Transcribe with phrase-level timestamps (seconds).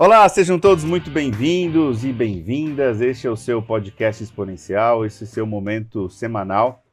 [0.00, 3.00] Olá, sejam todos muito bem-vindos e bem-vindas.
[3.00, 6.84] Este é o seu podcast exponencial, esse é seu momento semanal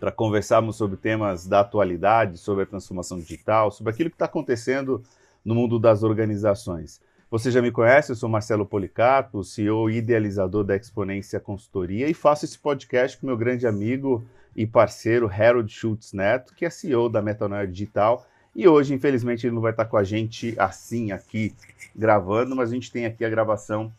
[0.00, 5.00] para conversarmos sobre temas da atualidade, sobre a transformação digital, sobre aquilo que está acontecendo
[5.44, 7.00] no mundo das organizações.
[7.30, 12.14] Você já me conhece, eu sou Marcelo Policarpo, CEO e idealizador da Exponência Consultoria e
[12.14, 14.26] faço esse podcast com meu grande amigo
[14.56, 19.54] e parceiro Harold Schultz Neto, que é CEO da Metanoia Digital e hoje, infelizmente, ele
[19.54, 21.54] não vai estar com a gente assim aqui
[21.94, 23.92] gravando, mas a gente tem aqui a gravação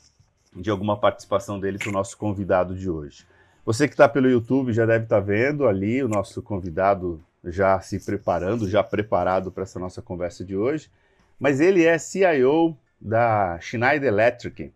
[0.54, 3.26] de alguma participação dele para o nosso convidado de hoje.
[3.66, 8.00] Você que está pelo YouTube já deve estar vendo ali o nosso convidado já se
[8.00, 10.90] preparando, já preparado para essa nossa conversa de hoje.
[11.40, 14.72] Mas ele é CIO da Schneider Electric,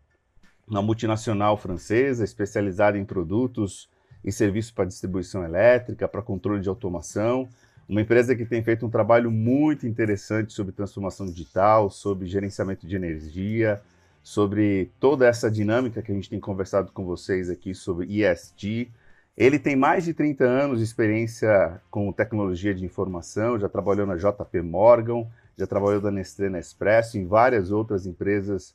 [0.68, 3.90] uma multinacional francesa especializada em produtos
[4.24, 7.48] e serviços para distribuição elétrica, para controle de automação
[7.88, 12.96] uma empresa que tem feito um trabalho muito interessante sobre transformação digital, sobre gerenciamento de
[12.96, 13.82] energia,
[14.24, 18.92] sobre toda essa dinâmica que a gente tem conversado com vocês aqui sobre ESG.
[19.38, 24.16] Ele tem mais de 30 anos de experiência com tecnologia de informação, já trabalhou na
[24.16, 28.74] JP Morgan, já trabalhou na Nestlé Nespresso, em várias outras empresas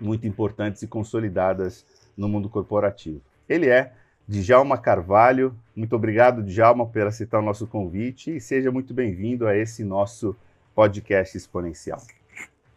[0.00, 1.84] muito importantes e consolidadas
[2.16, 3.20] no mundo corporativo.
[3.46, 3.92] Ele é
[4.30, 5.58] Djalma Carvalho.
[5.74, 10.36] Muito obrigado, Djalma, por aceitar o nosso convite e seja muito bem-vindo a esse nosso
[10.72, 12.00] podcast exponencial.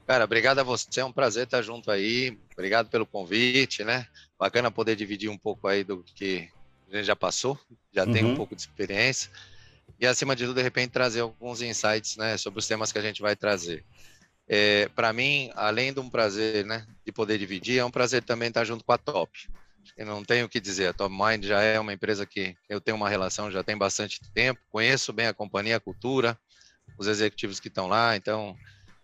[0.07, 2.35] Cara, obrigado a você, é um prazer estar junto aí.
[2.53, 4.07] Obrigado pelo convite, né?
[4.37, 6.49] Bacana poder dividir um pouco aí do que
[6.91, 7.55] a gente já passou,
[7.93, 8.11] já uhum.
[8.11, 8.35] tem um uhum.
[8.35, 9.29] pouco de experiência.
[9.99, 13.01] E acima de tudo, de repente, trazer alguns insights, né, sobre os temas que a
[13.01, 13.85] gente vai trazer.
[14.47, 18.47] É, Para mim, além de um prazer, né, de poder dividir, é um prazer também
[18.47, 19.31] estar junto com a Top.
[19.97, 20.87] Eu não tenho o que dizer.
[20.87, 24.19] A Top Mind já é uma empresa que eu tenho uma relação já tem bastante
[24.33, 26.37] tempo, conheço bem a companhia, a cultura,
[26.97, 28.55] os executivos que estão lá, então,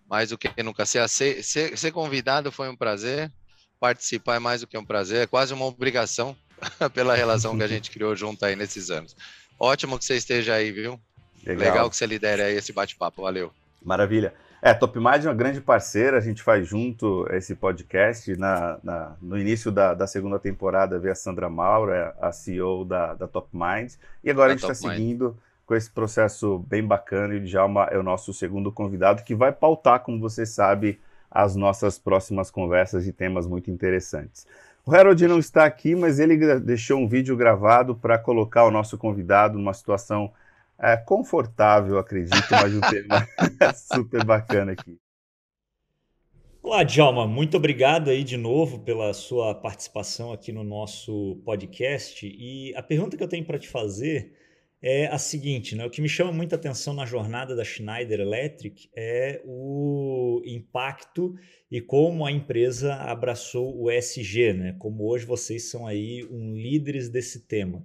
[0.10, 0.86] mais do que nunca.
[0.86, 3.32] Ser, ser, ser convidado foi um prazer,
[3.80, 6.36] participar é mais do que um prazer, é quase uma obrigação
[6.94, 9.16] pela relação que a gente criou junto aí nesses anos.
[9.60, 11.00] Ótimo que você esteja aí, viu?
[11.46, 13.54] Legal, Legal que você lidere aí esse bate-papo, valeu.
[13.82, 14.34] Maravilha.
[14.62, 18.36] É, Topmind é uma grande parceira, a gente faz junto esse podcast.
[18.36, 23.14] Na, na no início da, da, segunda temporada veio a Sandra Maura, a CEO da,
[23.14, 23.94] da Topmind,
[24.24, 27.88] e agora da a gente está seguindo com esse processo bem bacana e o Djalma
[27.92, 31.00] é o nosso segundo convidado que vai pautar, como você sabe,
[31.32, 34.48] as nossas próximas conversas de temas muito interessantes.
[34.86, 38.98] O Harold não está aqui, mas ele deixou um vídeo gravado para colocar o nosso
[38.98, 40.32] convidado numa situação
[40.82, 43.28] é, confortável, acredito, mas um tema
[43.94, 44.98] super bacana aqui.
[46.62, 52.26] Olá, Djalma, muito obrigado aí de novo pela sua participação aqui no nosso podcast.
[52.28, 54.34] E a pergunta que eu tenho para te fazer
[54.82, 55.86] é a seguinte, né?
[55.86, 61.36] O que me chama muita atenção na jornada da Schneider Electric é o impacto
[61.70, 64.76] e como a empresa abraçou o ESG, né?
[64.80, 67.84] Como hoje vocês são aí um líderes desse tema.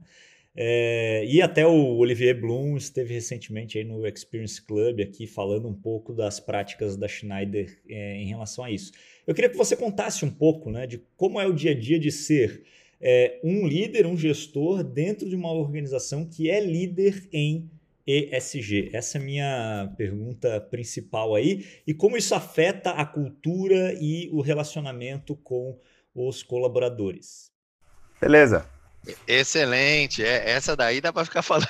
[0.56, 5.74] É, e até o Olivier Blum esteve recentemente aí no Experience Club aqui falando um
[5.74, 8.92] pouco das práticas da Schneider é, em relação a isso.
[9.26, 11.98] Eu queria que você contasse um pouco né, de como é o dia a dia
[11.98, 12.62] de ser
[13.00, 17.68] é, um líder, um gestor dentro de uma organização que é líder em
[18.06, 18.90] ESG?
[18.92, 21.66] Essa é a minha pergunta principal aí.
[21.84, 25.76] E como isso afeta a cultura e o relacionamento com
[26.14, 27.50] os colaboradores?
[28.20, 28.73] Beleza.
[29.26, 30.24] Excelente.
[30.24, 31.66] É, essa daí dá para ficar falando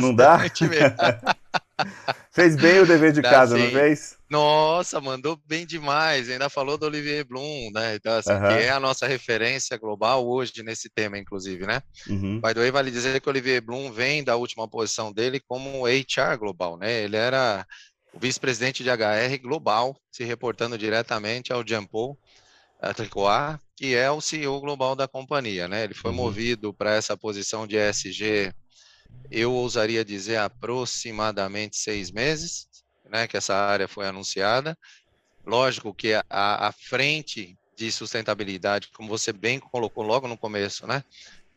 [0.00, 0.38] Não dá?
[2.32, 3.64] fez bem o dever de dá casa, sim.
[3.64, 4.16] não fez?
[4.30, 6.28] Nossa, mandou bem demais.
[6.28, 7.96] Ainda falou do Olivier Blum, né?
[7.96, 11.82] Então, assim, que é a nossa referência global hoje nesse tema, inclusive, né?
[12.08, 12.40] Uhum.
[12.40, 15.86] By the way, vale dizer que o Olivier Blum vem da última posição dele como
[15.86, 17.02] HR global, né?
[17.02, 17.66] Ele era
[18.12, 22.18] o vice-presidente de HR global, se reportando diretamente ao Jean Paul
[22.94, 25.84] Tricoir, que é o CEO global da companhia, né?
[25.84, 26.16] Ele foi uhum.
[26.16, 28.52] movido para essa posição de ESG,
[29.30, 32.66] eu ousaria dizer aproximadamente seis meses,
[33.08, 33.26] né?
[33.26, 34.76] Que essa área foi anunciada.
[35.44, 36.24] Lógico que a,
[36.68, 41.04] a frente de sustentabilidade, como você bem colocou logo no começo, né?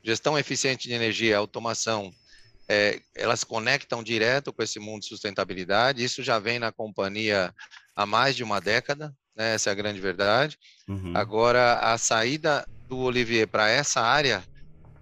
[0.04, 2.13] Gestão eficiente de energia, automação,
[2.68, 6.04] é, elas conectam direto com esse mundo de sustentabilidade.
[6.04, 7.54] Isso já vem na companhia
[7.95, 9.56] há mais de uma década, né?
[9.56, 10.59] essa é a grande verdade.
[10.88, 11.13] Uhum.
[11.15, 14.44] Agora, a saída do Olivier para essa área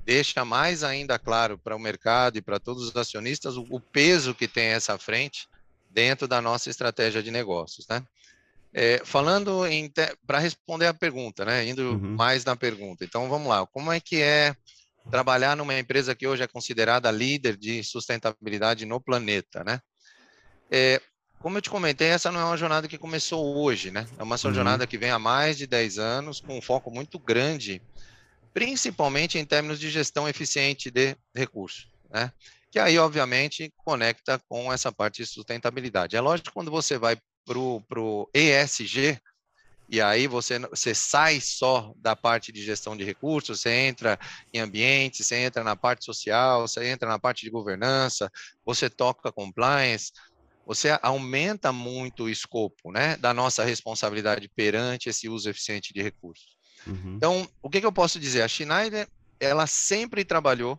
[0.06, 4.36] deixa mais ainda claro para o mercado e para todos os acionistas o, o, peso
[4.36, 5.50] que tem essa frente
[5.90, 8.04] dentro da nossa estratégia de negócios, né?
[8.74, 9.64] É, falando
[10.26, 11.68] para responder a pergunta, né?
[11.68, 12.16] Indo uhum.
[12.16, 13.04] mais na pergunta.
[13.04, 13.66] Então, vamos lá.
[13.66, 14.56] Como é que é
[15.10, 19.82] trabalhar numa empresa que hoje é considerada líder de sustentabilidade no planeta, né?
[20.70, 21.02] É,
[21.48, 24.06] como eu te comentei, essa não é uma jornada que começou hoje, né?
[24.20, 24.54] É uma uhum.
[24.54, 27.82] jornada que vem há mais de 10 anos, com um foco muito grande,
[28.54, 32.34] principalmente em termos de gestão eficiente de recursos, né?
[32.70, 36.18] Que aí, obviamente, conecta com essa parte de sustentabilidade.
[36.18, 37.16] É lógico que quando você vai
[37.46, 39.18] para o ESG,
[39.90, 44.20] e aí você, você sai só da parte de gestão de recursos, você entra
[44.54, 48.30] em ambiente, você entra na parte social, você entra na parte de governança,
[48.66, 50.12] você toca compliance,
[50.68, 56.58] você aumenta muito o escopo né, da nossa responsabilidade perante esse uso eficiente de recursos.
[56.86, 57.16] Uhum.
[57.16, 58.42] Então, o que, que eu posso dizer?
[58.42, 59.08] A Schneider,
[59.40, 60.78] ela sempre trabalhou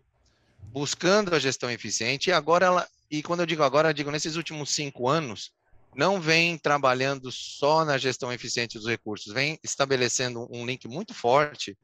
[0.64, 4.36] buscando a gestão eficiente e agora ela, e quando eu digo agora, eu digo nesses
[4.36, 5.52] últimos cinco anos,
[5.96, 11.78] não vem trabalhando só na gestão eficiente dos recursos, vem estabelecendo um link muito forte,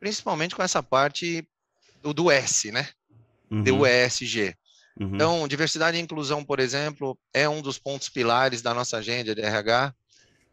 [0.00, 1.46] principalmente com essa parte
[2.00, 2.88] do, do S, né?
[3.50, 3.62] Uhum.
[3.62, 4.56] Do ESG.
[5.00, 5.14] Uhum.
[5.14, 9.40] Então, diversidade e inclusão, por exemplo, é um dos pontos pilares da nossa agenda de
[9.40, 9.94] RH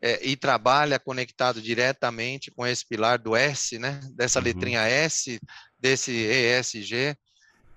[0.02, 4.00] é, e trabalha conectado diretamente com esse pilar do S, né?
[4.16, 4.46] Dessa uhum.
[4.46, 5.40] letrinha S,
[5.80, 7.18] desse ESG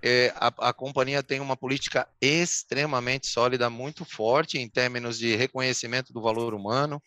[0.02, 6.12] é, a, a, companhia tem uma política extremamente sólida, muito forte em termos de reconhecimento
[6.12, 7.00] do valor humano,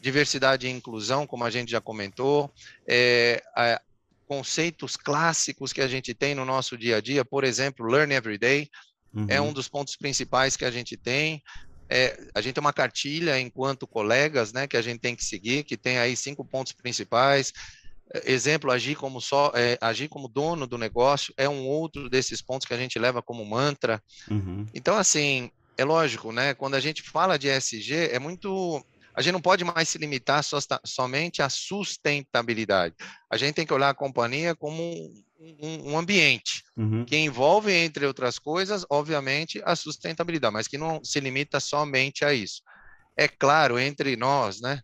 [0.00, 2.52] diversidade e inclusão, como a gente já comentou,
[2.86, 3.80] é, a,
[4.26, 8.38] conceitos clássicos que a gente tem no nosso dia a dia, por exemplo, Learn Every
[8.38, 8.68] Day,
[9.14, 9.26] uhum.
[9.28, 11.42] é um dos pontos principais que a gente tem.
[11.88, 15.62] É, a gente tem uma cartilha enquanto colegas, né, que a gente tem que seguir,
[15.64, 17.52] que tem aí cinco pontos principais,
[18.24, 22.66] exemplo, agir como só, é, agir como dono do negócio é um outro desses pontos
[22.66, 24.02] que a gente leva como mantra.
[24.30, 24.66] Uhum.
[24.74, 26.54] Então, assim, é lógico, né?
[26.54, 28.84] Quando a gente fala de ESG, é muito.
[29.14, 32.94] A gente não pode mais se limitar so, somente à sustentabilidade.
[33.30, 34.82] A gente tem que olhar a companhia como
[35.60, 37.04] um, um ambiente uhum.
[37.04, 42.32] que envolve, entre outras coisas, obviamente, a sustentabilidade, mas que não se limita somente a
[42.32, 42.62] isso.
[43.16, 44.80] É claro, entre nós, né?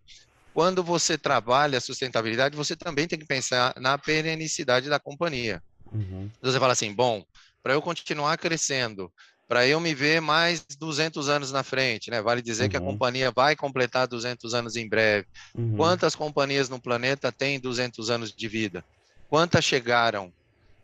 [0.59, 5.63] quando você trabalha a sustentabilidade, você também tem que pensar na perenicidade da companhia.
[5.93, 6.29] Uhum.
[6.43, 7.25] Você fala assim, bom,
[7.63, 9.09] para eu continuar crescendo,
[9.47, 12.21] para eu me ver mais 200 anos na frente, né?
[12.21, 12.69] Vale dizer uhum.
[12.71, 12.87] que a uhum.
[12.87, 15.29] companhia vai completar 200 anos em breve.
[15.55, 15.77] Uhum.
[15.77, 18.85] Quantas companhias no planeta têm 200 anos de vida?
[19.29, 20.33] Quantas chegaram?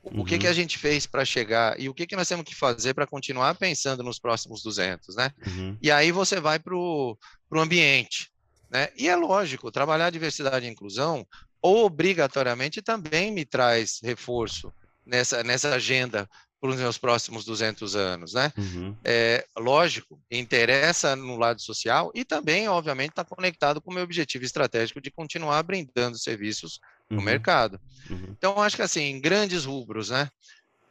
[0.04, 0.54] O que, que a uhum.
[0.54, 4.02] gente fez para chegar e o que, que nós temos que fazer para continuar pensando
[4.02, 5.30] nos próximos 200, né?
[5.46, 5.78] Uhum.
[5.80, 7.16] E aí você vai para o
[7.54, 8.30] ambiente.
[8.70, 8.88] Né?
[8.96, 11.26] E é lógico, trabalhar diversidade e inclusão
[11.62, 14.72] obrigatoriamente também me traz reforço
[15.06, 16.28] nessa, nessa agenda
[16.60, 18.50] para os meus próximos 200 anos, né?
[18.56, 18.96] Uhum.
[19.04, 24.44] É, lógico, interessa no lado social e também, obviamente, está conectado com o meu objetivo
[24.44, 26.80] estratégico de continuar brindando serviços
[27.10, 27.24] no uhum.
[27.24, 27.80] mercado.
[28.10, 28.34] Uhum.
[28.36, 30.28] Então, acho que assim, grandes rubros, né?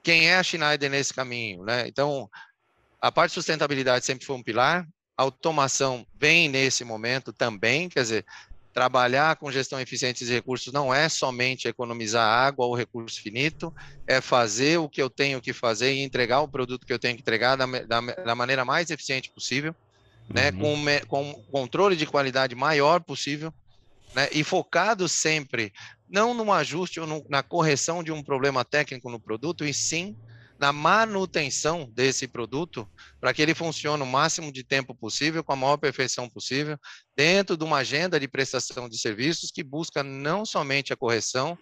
[0.01, 1.87] Quem é a Schneider nesse caminho, né?
[1.87, 2.29] Então,
[3.01, 4.87] a parte de sustentabilidade sempre foi um pilar,
[5.17, 8.25] automação vem nesse momento também, quer dizer,
[8.73, 13.73] trabalhar com gestão eficiente de recursos não é somente economizar água ou recurso finito,
[14.07, 17.15] é fazer o que eu tenho que fazer e entregar o produto que eu tenho
[17.15, 19.75] que entregar da, da, da maneira mais eficiente possível,
[20.27, 20.83] né, uhum.
[20.83, 23.53] né, com, com controle de qualidade maior possível,
[24.13, 25.71] né, e focado sempre
[26.09, 30.15] não no ajuste ou no, na correção de um problema técnico no produto, e sim
[30.59, 32.87] na manutenção desse produto
[33.19, 36.77] para que ele funcione o máximo de tempo possível, com a maior perfeição possível,
[37.17, 41.57] dentro de uma agenda de prestação de serviços que busca não somente a correção,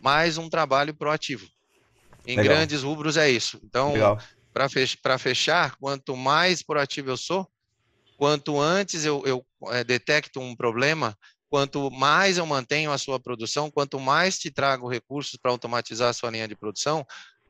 [0.00, 1.46] mas um trabalho proativo.
[2.26, 2.56] Em Legal.
[2.56, 3.58] grandes rubros é isso.
[3.64, 3.94] Então,
[4.52, 7.48] para fech fechar, quanto mais proativo eu sou,
[8.16, 11.16] quanto antes eu, eu é, detecto um problema,
[11.54, 16.12] quanto mais eu mantenho a sua produção, quanto mais te trago recursos para automatizar a
[16.12, 17.06] sua linha de produção,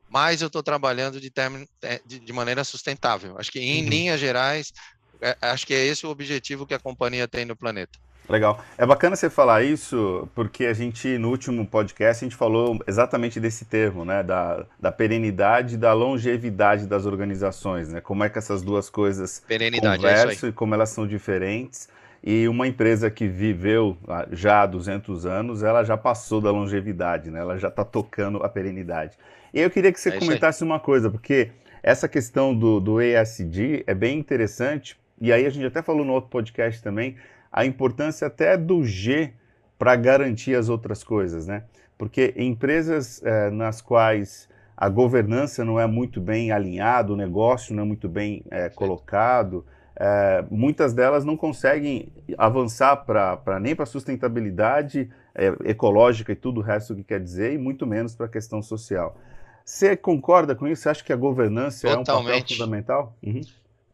[0.07, 1.33] mas eu estou trabalhando de,
[1.81, 3.35] é, de, de, maneira sustentável.
[3.39, 3.89] Acho que, em uhum.
[3.89, 4.71] linhas gerais,
[5.19, 7.97] é, acho que é esse o objetivo que a companhia tem no planeta.
[8.29, 8.63] Legal.
[8.77, 13.39] É bacana você falar isso, porque a gente, no último podcast, a gente falou exatamente
[13.39, 14.21] desse termo, né?
[14.21, 18.01] Da, da perenidade e da longevidade das organizações, né?
[18.01, 21.89] Como é que essas duas coisas perenidade, é conversam é e como elas são diferentes.
[22.25, 23.95] E uma empresa que viveu
[24.31, 27.39] já há 200 anos, ela já passou da longevidade, né?
[27.39, 29.15] Ela já está tocando a perenidade.
[29.53, 31.51] E eu queria que você é comentasse uma coisa, porque
[31.83, 36.13] essa questão do, do ESG é bem interessante, e aí a gente até falou no
[36.13, 37.15] outro podcast também,
[37.51, 39.31] a importância até do G
[39.77, 41.65] para garantir as outras coisas, né?
[41.95, 47.83] Porque empresas é, nas quais a governança não é muito bem alinhada, o negócio não
[47.83, 49.63] é muito bem é, colocado,
[49.97, 56.59] é, muitas delas não conseguem avançar para nem para a sustentabilidade é, ecológica e tudo
[56.59, 59.17] o resto que quer dizer, e muito menos para a questão social.
[59.63, 60.83] Você concorda com isso?
[60.83, 62.07] Você acha que a governança Totalmente.
[62.07, 63.17] é um papel fundamental?
[63.23, 63.41] Uhum.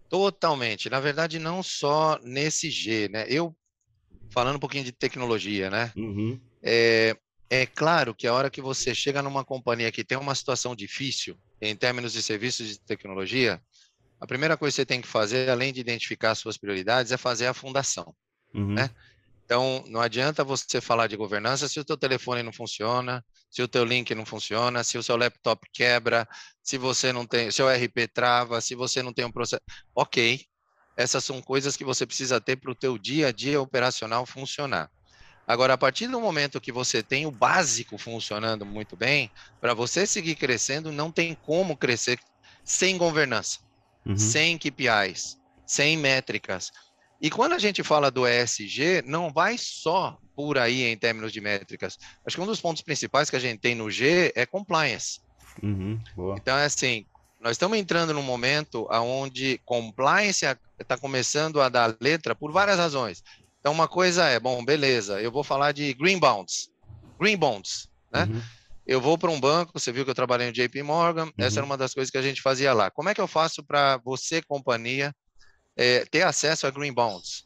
[0.09, 0.89] Totalmente.
[0.89, 3.25] Na verdade, não só nesse G, né?
[3.29, 3.55] Eu,
[4.29, 5.91] falando um pouquinho de tecnologia, né?
[5.95, 6.37] Uhum.
[6.61, 7.15] É,
[7.49, 11.37] é claro que a hora que você chega numa companhia que tem uma situação difícil,
[11.61, 13.61] em termos de serviços de tecnologia,
[14.21, 17.47] a primeira coisa que você tem que fazer, além de identificar suas prioridades, é fazer
[17.47, 18.15] a fundação,
[18.53, 18.75] uhum.
[18.75, 18.91] né?
[19.43, 23.67] Então, não adianta você falar de governança se o teu telefone não funciona, se o
[23.67, 26.25] teu link não funciona, se o seu laptop quebra,
[26.61, 29.63] se você não tem, seu RP trava, se você não tem um processo.
[29.93, 30.45] Ok,
[30.95, 34.89] essas são coisas que você precisa ter para o teu dia a dia operacional funcionar.
[35.47, 40.05] Agora, a partir do momento que você tem o básico funcionando muito bem, para você
[40.05, 42.19] seguir crescendo, não tem como crescer
[42.63, 43.59] sem governança,
[44.05, 44.17] uhum.
[44.17, 46.71] sem KPIs, sem métricas.
[47.21, 51.39] E quando a gente fala do ESG, não vai só por aí em termos de
[51.39, 51.97] métricas.
[52.25, 55.19] Acho que um dos pontos principais que a gente tem no G é compliance.
[55.61, 55.99] Uhum,
[56.37, 57.05] então, é assim,
[57.39, 60.45] nós estamos entrando num momento onde compliance
[60.79, 63.23] está começando a dar letra por várias razões.
[63.59, 66.71] Então, uma coisa é, bom, beleza, eu vou falar de green bonds.
[67.19, 68.23] Green bonds, né?
[68.23, 68.41] Uhum.
[68.85, 71.33] Eu vou para um banco, você viu que eu trabalhei no JP Morgan, uhum.
[71.37, 72.89] essa era uma das coisas que a gente fazia lá.
[72.89, 75.13] Como é que eu faço para você, companhia,
[75.75, 77.45] é, ter acesso a green bonds.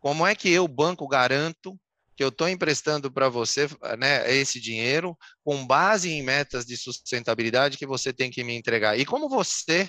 [0.00, 1.78] Como é que eu, banco, garanto
[2.16, 7.76] que eu estou emprestando para você né, esse dinheiro com base em metas de sustentabilidade
[7.76, 8.98] que você tem que me entregar?
[8.98, 9.88] E como você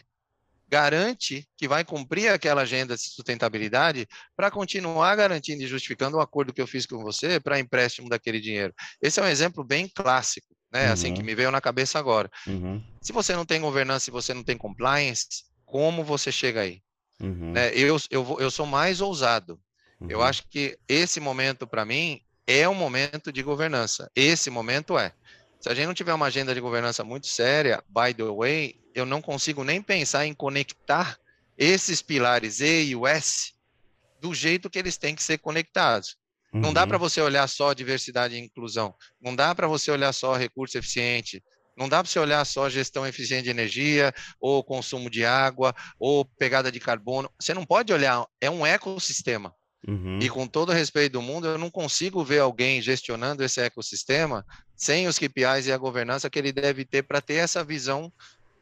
[0.68, 6.54] garante que vai cumprir aquela agenda de sustentabilidade para continuar garantindo e justificando o acordo
[6.54, 8.74] que eu fiz com você para empréstimo daquele dinheiro.
[9.02, 10.88] Esse é um exemplo bem clássico, né?
[10.88, 10.94] Uhum.
[10.94, 11.26] Assim que uhum.
[11.26, 12.30] me veio na cabeça agora.
[12.48, 12.84] Uhum.
[13.02, 16.82] Se você não tem governança, se você não tem compliance, como você chega aí?
[17.22, 17.52] Uhum.
[17.52, 17.72] Né?
[17.74, 19.60] Eu, eu, eu sou mais ousado.
[20.00, 20.08] Uhum.
[20.10, 24.10] Eu acho que esse momento, para mim, é um momento de governança.
[24.16, 25.14] Esse momento é.
[25.60, 29.06] Se a gente não tiver uma agenda de governança muito séria, by the way, eu
[29.06, 31.18] não consigo nem pensar em conectar
[31.58, 33.54] esses pilares E e o S
[34.22, 36.18] do jeito que eles têm que ser conectados.
[36.54, 36.62] Uhum.
[36.62, 37.02] Não dá para uhum.
[37.02, 38.94] você olhar só diversidade e inclusão.
[39.22, 41.44] Não dá para você olhar só recurso eficiente.
[41.78, 46.26] Não dá para você olhar só gestão eficiente de energia, ou consumo de água, ou
[46.26, 47.32] pegada de carbono.
[47.40, 49.54] Você não pode olhar, é um ecossistema.
[49.88, 50.20] Uhum.
[50.22, 54.46] E com todo o respeito do mundo, eu não consigo ver alguém gestionando esse ecossistema
[54.76, 58.12] sem os KPIs e a governança que ele deve ter para ter essa visão,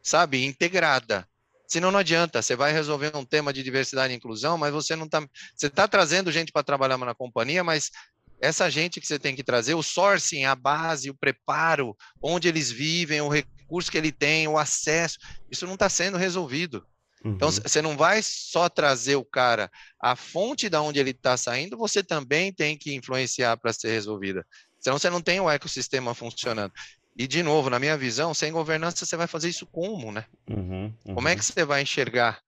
[0.04, 1.28] sabe, integrada.
[1.68, 5.06] Senão não adianta, você vai resolver um tema de diversidade e inclusão, mas você não
[5.06, 5.20] está.
[5.56, 7.92] Você está trazendo gente para trabalhar na companhia, mas
[8.40, 12.72] essa gente que você tem que trazer, o sourcing, a base, o preparo, onde eles
[12.72, 15.18] vivem, o recurso que ele tem, o acesso,
[15.52, 16.86] isso não está sendo resolvido.
[17.20, 17.56] Então, uhum.
[17.56, 21.78] Então, você não vai só trazer o cara, a fonte da onde ele está saindo,
[21.78, 24.46] você também tem que influenciar para ser resolvida.
[24.80, 26.72] Senão, você não tem o ecossistema funcionando.
[27.18, 30.26] E, de novo, na minha visão, sem governança, você vai fazer isso como, né?
[30.50, 31.16] Uhum, uhum.
[31.16, 32.40] Como é que você vai enxergar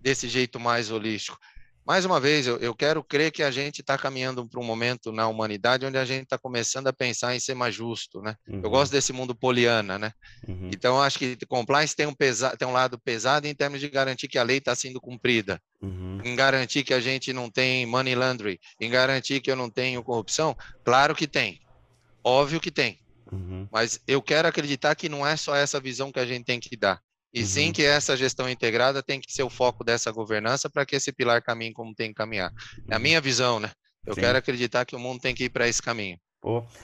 [0.00, 1.38] desse jeito mais holístico?
[1.86, 5.12] mais uma vez, eu, eu quero crer que a gente está caminhando para um momento
[5.12, 8.36] na humanidade onde a gente está começando a pensar em ser mais justo, né?
[8.48, 8.60] Uhum.
[8.64, 10.12] Eu gosto desse mundo poliana, né?
[10.48, 10.70] Uhum.
[10.72, 14.28] Então, acho que compliance tem um, pesa tem um lado pesado em termos de garantir
[14.28, 16.20] que a lei está sendo cumprida, uhum.
[16.24, 20.02] em garantir que a gente não tem money laundering, em garantir que eu não tenho
[20.02, 20.56] corrupção.
[20.82, 21.60] Claro que tem,
[22.22, 22.98] óbvio que tem.
[23.34, 23.68] Uhum.
[23.70, 26.76] Mas eu quero acreditar que não é só essa visão que a gente tem que
[26.76, 27.00] dar.
[27.32, 27.46] E uhum.
[27.46, 31.12] sim que essa gestão integrada tem que ser o foco dessa governança para que esse
[31.12, 32.52] pilar caminhe como tem que caminhar.
[32.88, 33.02] É a uhum.
[33.02, 33.70] minha visão, né?
[34.06, 34.20] Eu sim.
[34.20, 36.18] quero acreditar que o mundo tem que ir para esse caminho.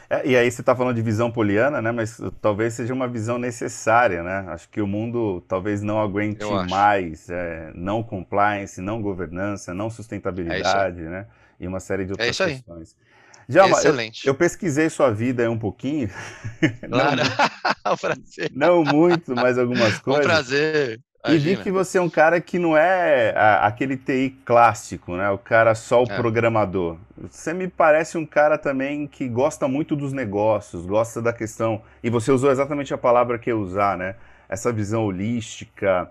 [0.08, 1.92] É, e aí você está falando de visão poliana, né?
[1.92, 4.46] Mas talvez seja uma visão necessária, né?
[4.48, 9.90] Acho que o mundo talvez não aguente mais é, não compliance, não governança, não é
[9.90, 11.26] sustentabilidade, é né?
[11.58, 12.96] E uma série de outras é questões.
[13.50, 14.26] Djalma, Excelente.
[14.26, 16.08] Eu, eu, pesquisei sua vida um pouquinho.
[16.88, 17.16] Claro,
[17.84, 18.52] não, prazer.
[18.54, 20.24] Não muito, mas algumas coisas.
[20.24, 21.00] Um prazer.
[21.26, 25.28] E vi que você é um cara que não é a, aquele TI clássico, né?
[25.30, 26.16] O cara só o é.
[26.16, 26.96] programador.
[27.30, 31.82] Você me parece um cara também que gosta muito dos negócios, gosta da questão.
[32.02, 34.16] E você usou exatamente a palavra que eu usar, né?
[34.48, 36.10] Essa visão holística,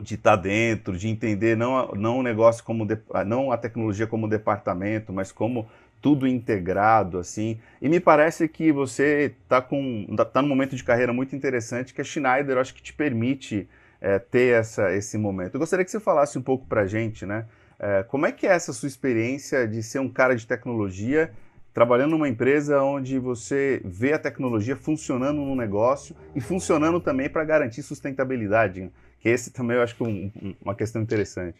[0.00, 4.06] de estar tá dentro, de entender não, não o negócio como de, não a tecnologia
[4.06, 5.68] como departamento, mas como
[6.00, 7.58] tudo integrado assim.
[7.80, 12.00] E me parece que você está com tá num momento de carreira muito interessante que
[12.00, 13.68] a Schneider acho que te permite
[14.00, 15.54] é, ter essa, esse momento.
[15.54, 17.46] Eu gostaria que você falasse um pouco para gente, né?
[17.78, 21.32] É, como é que é essa sua experiência de ser um cara de tecnologia
[21.72, 27.44] trabalhando numa empresa onde você vê a tecnologia funcionando no negócio e funcionando também para
[27.44, 28.90] garantir sustentabilidade?
[29.20, 31.58] Que esse também eu acho que é um, uma questão interessante.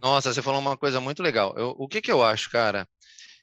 [0.00, 1.54] Nossa, você falou uma coisa muito legal.
[1.56, 2.88] Eu, o que, que eu acho, cara?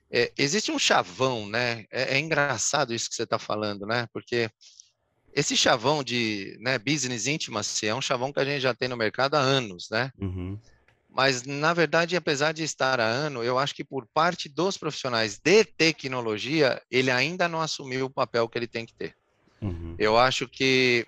[0.10, 1.86] É, existe um chavão, né?
[1.92, 4.08] É, é engraçado isso que você está falando, né?
[4.14, 4.50] Porque
[5.34, 8.98] esse chavão de né, business intimacy é um chavão que a gente já tem no
[8.98, 10.12] mercado há anos, né?
[10.20, 10.58] Uhum.
[11.10, 15.40] Mas, na verdade, apesar de estar há ano, eu acho que por parte dos profissionais
[15.44, 19.16] de tecnologia, ele ainda não assumiu o papel que ele tem que ter.
[19.62, 19.96] Uhum.
[19.98, 21.08] Eu acho que,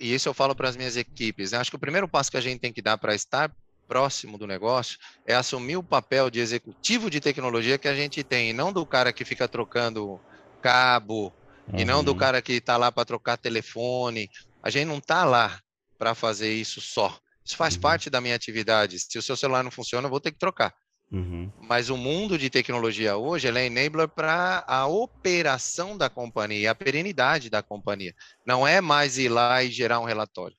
[0.00, 1.58] e isso eu falo para as minhas equipes, né?
[1.58, 3.52] acho que o primeiro passo que a gente tem que dar para estar
[3.90, 8.50] próximo do negócio é assumir o papel de executivo de tecnologia que a gente tem,
[8.50, 10.20] e não do cara que fica trocando
[10.62, 11.32] cabo,
[11.66, 11.80] uhum.
[11.80, 12.16] e não do uhum.
[12.16, 14.30] cara que está lá para trocar telefone.
[14.62, 15.58] A gente não está lá
[15.98, 17.18] para fazer isso só.
[17.44, 17.80] Isso faz uhum.
[17.80, 18.96] parte da minha atividade.
[19.00, 20.72] Se o seu celular não funciona, eu vou ter que trocar.
[21.10, 21.50] Uhum.
[21.60, 27.50] Mas o mundo de tecnologia hoje é enabler para a operação da companhia, a perenidade
[27.50, 28.14] da companhia.
[28.46, 30.56] Não é mais ir lá e gerar um relatório.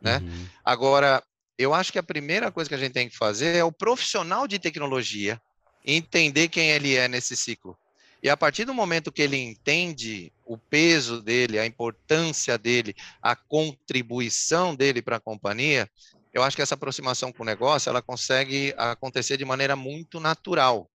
[0.00, 0.18] Né?
[0.18, 0.46] Uhum.
[0.64, 1.22] Agora,
[1.58, 4.46] eu acho que a primeira coisa que a gente tem que fazer é o profissional
[4.46, 5.40] de tecnologia
[5.84, 7.76] entender quem ele é nesse ciclo.
[8.22, 13.36] E a partir do momento que ele entende o peso dele, a importância dele, a
[13.36, 15.90] contribuição dele para a companhia,
[16.32, 20.90] eu acho que essa aproximação com o negócio ela consegue acontecer de maneira muito natural.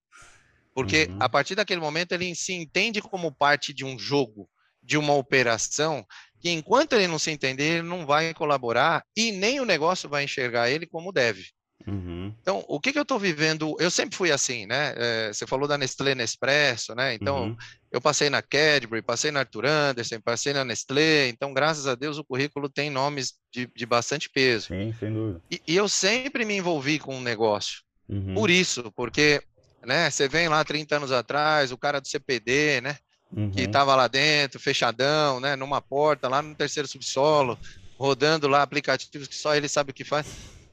[0.74, 1.18] Porque uhum.
[1.20, 4.50] a partir daquele momento ele se entende como parte de um jogo,
[4.82, 6.04] de uma operação,
[6.40, 10.24] que enquanto ele não se entender, ele não vai colaborar e nem o negócio vai
[10.24, 11.48] enxergar ele como deve.
[11.88, 12.34] Uhum.
[12.42, 13.76] Então, o que, que eu estou vivendo?
[13.80, 14.94] Eu sempre fui assim, né?
[14.98, 17.14] É, você falou da Nestlé Nespresso, né?
[17.14, 17.58] Então, uhum.
[17.92, 21.30] eu passei na Cadbury, passei na Arthur Anderson, passei na Nestlé.
[21.30, 24.68] Então, graças a Deus, o currículo tem nomes de, de bastante peso.
[24.68, 25.42] Sim, sem dúvida.
[25.50, 27.82] E, e, eu sempre me envolvi com um negócio.
[28.08, 28.34] Uhum.
[28.34, 29.42] Por isso, porque
[29.86, 32.98] né, você vem lá 30 anos atrás, o cara do CPD, né?
[33.32, 33.52] Uhum.
[33.52, 35.56] Que estava lá dentro, fechadão, né?
[35.56, 37.58] Numa porta, lá no terceiro subsolo,
[37.98, 40.26] rodando lá aplicativos que só ele sabe o que faz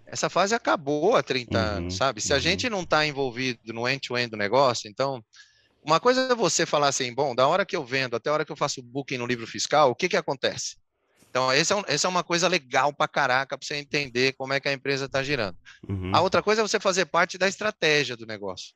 [0.07, 2.21] essa fase acabou há 30 uhum, anos, sabe?
[2.21, 2.37] Se uhum.
[2.37, 5.23] a gente não está envolvido no end-to-end -end do negócio, então,
[5.85, 8.45] uma coisa é você falar assim, bom, da hora que eu vendo até a hora
[8.45, 10.77] que eu faço o booking no livro fiscal, o que que acontece?
[11.29, 14.53] Então, essa é, um, essa é uma coisa legal para caraca, para você entender como
[14.53, 15.57] é que a empresa está girando.
[15.87, 16.11] Uhum.
[16.15, 18.75] A outra coisa é você fazer parte da estratégia do negócio,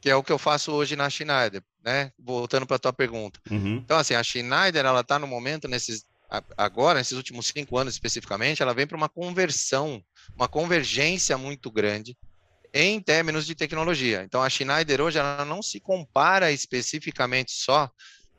[0.00, 2.12] que é o que eu faço hoje na Schneider, né?
[2.18, 3.40] Voltando para a tua pergunta.
[3.50, 3.76] Uhum.
[3.76, 6.06] Então, assim, a Schneider, ela está no momento, nesses
[6.56, 10.02] agora, nesses últimos cinco anos especificamente, ela vem para uma conversão,
[10.36, 12.16] uma convergência muito grande
[12.72, 14.22] em termos de tecnologia.
[14.24, 17.90] Então, a Schneider hoje ela não se compara especificamente só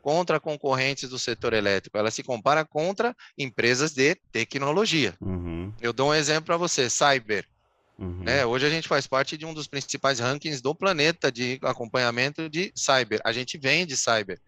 [0.01, 5.15] contra concorrentes do setor elétrico, ela se compara contra empresas de tecnologia.
[5.19, 5.73] Uhum.
[5.81, 7.45] Eu dou um exemplo para você, Cyber.
[7.99, 8.23] Uhum.
[8.23, 8.45] Né?
[8.45, 12.71] Hoje a gente faz parte de um dos principais rankings do planeta de acompanhamento de
[12.73, 13.19] cyber.
[13.25, 14.39] A gente vende cyber.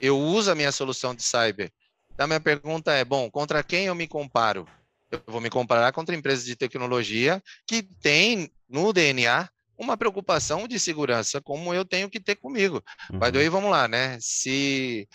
[0.00, 1.72] Eu uso a minha solução de cyber.
[2.14, 4.68] Então, minha pergunta é: bom, contra quem eu me comparo?
[5.10, 10.78] Eu vou me comparar contra empresas de tecnologia que têm no DNA uma preocupação de
[10.78, 12.82] segurança, como eu tenho que ter comigo.
[13.10, 13.18] Uhum.
[13.18, 14.16] Vai daí, vamos lá, né?
[14.20, 15.08] Se,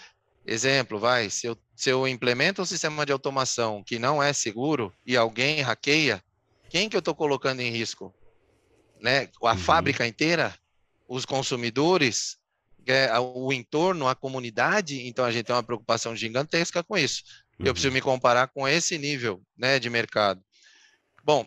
[0.46, 4.94] exemplo, vai, se eu, se eu implemento um sistema de automação que não é seguro
[5.06, 6.22] e alguém hackeia,
[6.70, 8.14] quem que eu estou colocando em risco?
[9.00, 9.30] Né?
[9.44, 9.58] A uhum.
[9.58, 10.54] fábrica inteira?
[11.08, 12.38] Os consumidores?
[12.88, 17.24] é, o entorno, a comunidade, então a gente tem uma preocupação gigantesca com isso.
[17.60, 17.96] Eu preciso uhum.
[17.96, 20.42] me comparar com esse nível né, de mercado.
[21.24, 21.46] Bom,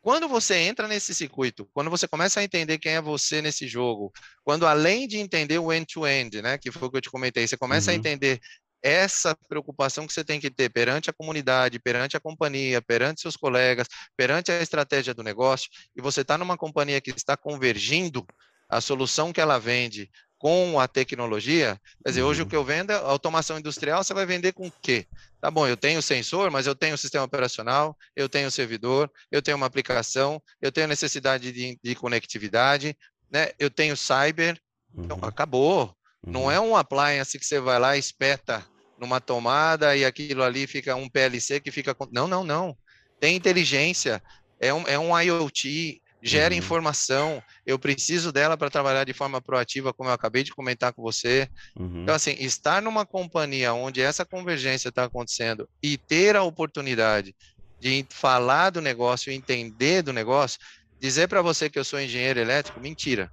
[0.00, 4.12] quando você entra nesse circuito, quando você começa a entender quem é você nesse jogo,
[4.42, 7.46] quando além de entender o end-to-end, -end, né, que foi o que eu te comentei,
[7.46, 7.96] você começa uhum.
[7.96, 8.40] a entender
[8.82, 13.36] essa preocupação que você tem que ter perante a comunidade, perante a companhia, perante seus
[13.36, 18.26] colegas, perante a estratégia do negócio, e você está numa companhia que está convergindo,
[18.68, 21.78] a solução que ela vende com a tecnologia.
[22.02, 22.48] Quer dizer, hoje o uhum.
[22.48, 25.06] que eu vendo é automação industrial, você vai vender com o quê?
[25.40, 29.56] Tá bom, eu tenho sensor, mas eu tenho sistema operacional, eu tenho servidor, eu tenho
[29.56, 32.96] uma aplicação, eu tenho necessidade de, de conectividade,
[33.30, 33.50] né?
[33.58, 34.58] eu tenho cyber.
[34.92, 35.28] Então, uhum.
[35.28, 35.94] acabou.
[36.26, 36.32] Uhum.
[36.32, 38.66] Não é um appliance que você vai lá e espeta
[39.02, 41.94] numa tomada e aquilo ali fica um PLC que fica.
[42.12, 42.76] Não, não, não.
[43.18, 44.22] Tem inteligência,
[44.60, 46.58] é um, é um IoT, gera uhum.
[46.58, 51.02] informação, eu preciso dela para trabalhar de forma proativa, como eu acabei de comentar com
[51.02, 51.48] você.
[51.76, 52.02] Uhum.
[52.02, 57.34] Então, assim, estar numa companhia onde essa convergência está acontecendo e ter a oportunidade
[57.80, 60.60] de falar do negócio, entender do negócio,
[61.00, 63.32] dizer para você que eu sou engenheiro elétrico, mentira.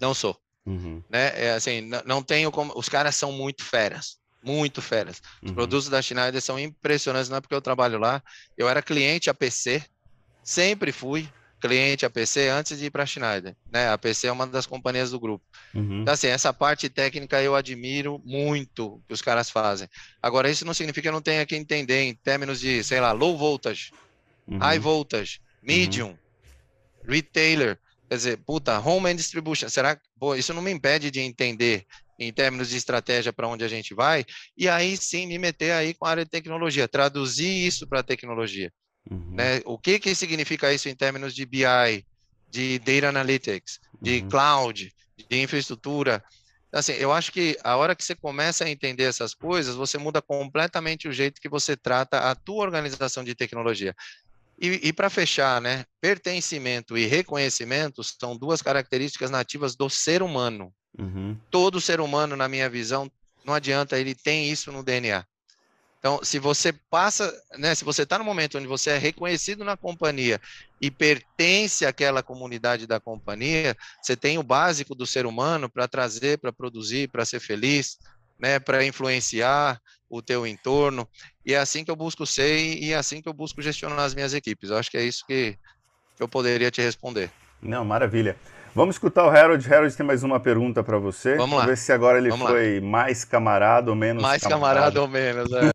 [0.00, 0.36] Não sou.
[0.66, 1.00] Uhum.
[1.08, 1.32] Né?
[1.36, 2.72] É assim, não tenho como.
[2.76, 4.18] Os caras são muito feras.
[4.44, 5.22] Muito feras.
[5.42, 5.54] Os uhum.
[5.54, 8.22] produtos da Schneider são impressionantes, não é porque eu trabalho lá.
[8.56, 9.82] Eu era cliente APC,
[10.42, 11.28] sempre fui
[11.66, 13.56] cliente APC antes de ir para a Schneider.
[13.72, 13.88] Né?
[13.88, 15.42] A APC é uma das companhias do grupo.
[15.74, 16.02] Uhum.
[16.02, 19.88] Então, assim, essa parte técnica eu admiro muito que os caras fazem.
[20.20, 23.12] Agora, isso não significa que eu não tenha que entender em termos de, sei lá,
[23.12, 23.92] low voltage,
[24.46, 24.58] uhum.
[24.58, 26.16] high voltage, medium, uhum.
[27.08, 27.78] retailer.
[28.10, 29.70] Quer dizer, puta, home and distribution.
[29.70, 31.86] Será que pô, isso não me impede de entender
[32.18, 34.24] em termos de estratégia para onde a gente vai?
[34.56, 38.04] E aí sim me meter aí com a área de tecnologia, traduzir isso para a
[38.04, 38.72] tecnologia.
[39.10, 39.34] Uhum.
[39.34, 39.60] Né?
[39.64, 42.04] O que, que significa isso em termos de BI,
[42.48, 44.28] de Data Analytics, de uhum.
[44.28, 44.92] Cloud,
[45.28, 46.22] de infraestrutura?
[46.72, 50.20] Assim, eu acho que a hora que você começa a entender essas coisas, você muda
[50.20, 53.94] completamente o jeito que você trata a tua organização de tecnologia.
[54.60, 60.72] E, e para fechar, né, pertencimento e reconhecimento são duas características nativas do ser humano.
[60.98, 61.36] Uhum.
[61.50, 63.10] Todo ser humano, na minha visão,
[63.44, 65.24] não adianta, ele tem isso no DNA.
[65.98, 69.74] Então, se você passa, né, se você está no momento onde você é reconhecido na
[69.74, 70.38] companhia
[70.78, 76.38] e pertence àquela comunidade da companhia, você tem o básico do ser humano para trazer,
[76.38, 77.96] para produzir, para ser feliz,
[78.38, 79.80] né, para influenciar
[80.10, 81.08] o teu entorno.
[81.44, 84.14] E é assim que eu busco ser e é assim que eu busco gestionar as
[84.14, 84.68] minhas equipes.
[84.68, 85.56] Eu acho que é isso que
[86.20, 87.30] eu poderia te responder.
[87.62, 88.36] Não, maravilha.
[88.74, 89.72] Vamos escutar o Harold.
[89.72, 91.36] Harold tem mais uma pergunta para você.
[91.36, 91.62] Vamos lá.
[91.62, 92.86] Vamos ver se agora ele Vamos foi lá.
[92.86, 94.80] mais camarada ou menos mais camarada.
[94.80, 95.70] Mais camarada ou menos, é.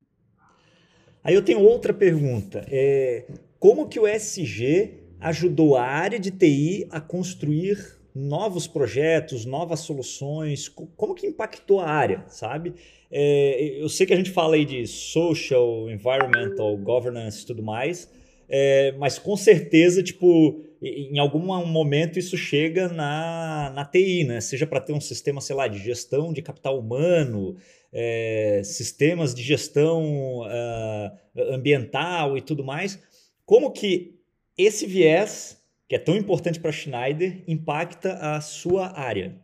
[1.24, 2.66] Aí eu tenho outra pergunta.
[2.70, 3.24] É,
[3.58, 7.78] como que o SG ajudou a área de TI a construir
[8.14, 10.68] novos projetos, novas soluções?
[10.68, 12.74] Como que impactou a área, sabe?
[13.10, 18.10] É, eu sei que a gente fala aí de social, environmental, governance e tudo mais,
[18.50, 24.42] é, mas com certeza, tipo, em algum momento isso chega na, na TI, né?
[24.42, 27.56] Seja para ter um sistema, sei lá, de gestão de capital humano,
[27.94, 33.00] é, sistemas de gestão uh, ambiental e tudo mais.
[33.46, 34.20] Como que
[34.58, 39.40] esse viés, que é tão importante para a Schneider, impacta a sua área?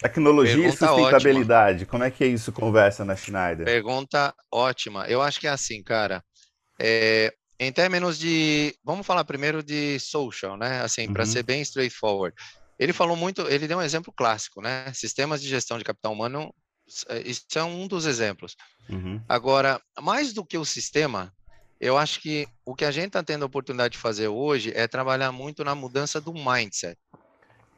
[0.00, 1.90] Tecnologia Pergunta e sustentabilidade, ótima.
[1.90, 3.66] como é que isso conversa na Schneider?
[3.66, 5.06] Pergunta ótima.
[5.06, 6.24] Eu acho que é assim, cara.
[6.78, 10.80] É, em termos de, vamos falar primeiro de social, né?
[10.80, 11.12] Assim, uhum.
[11.12, 12.34] para ser bem straightforward.
[12.78, 14.90] Ele falou muito, ele deu um exemplo clássico, né?
[14.94, 16.54] Sistemas de gestão de capital humano
[17.08, 18.56] é, isso é um dos exemplos.
[18.88, 19.20] Uhum.
[19.28, 21.32] Agora, mais do que o sistema,
[21.78, 24.88] eu acho que o que a gente está tendo a oportunidade de fazer hoje é
[24.88, 26.98] trabalhar muito na mudança do mindset.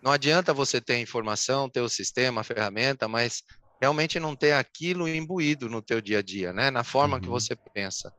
[0.01, 3.43] Não adianta você ter informação, ter o sistema, a ferramenta, mas
[3.81, 6.71] realmente não ter aquilo imbuído no teu dia a dia, né?
[6.71, 7.23] Na forma uhum.
[7.23, 8.13] que você pensa.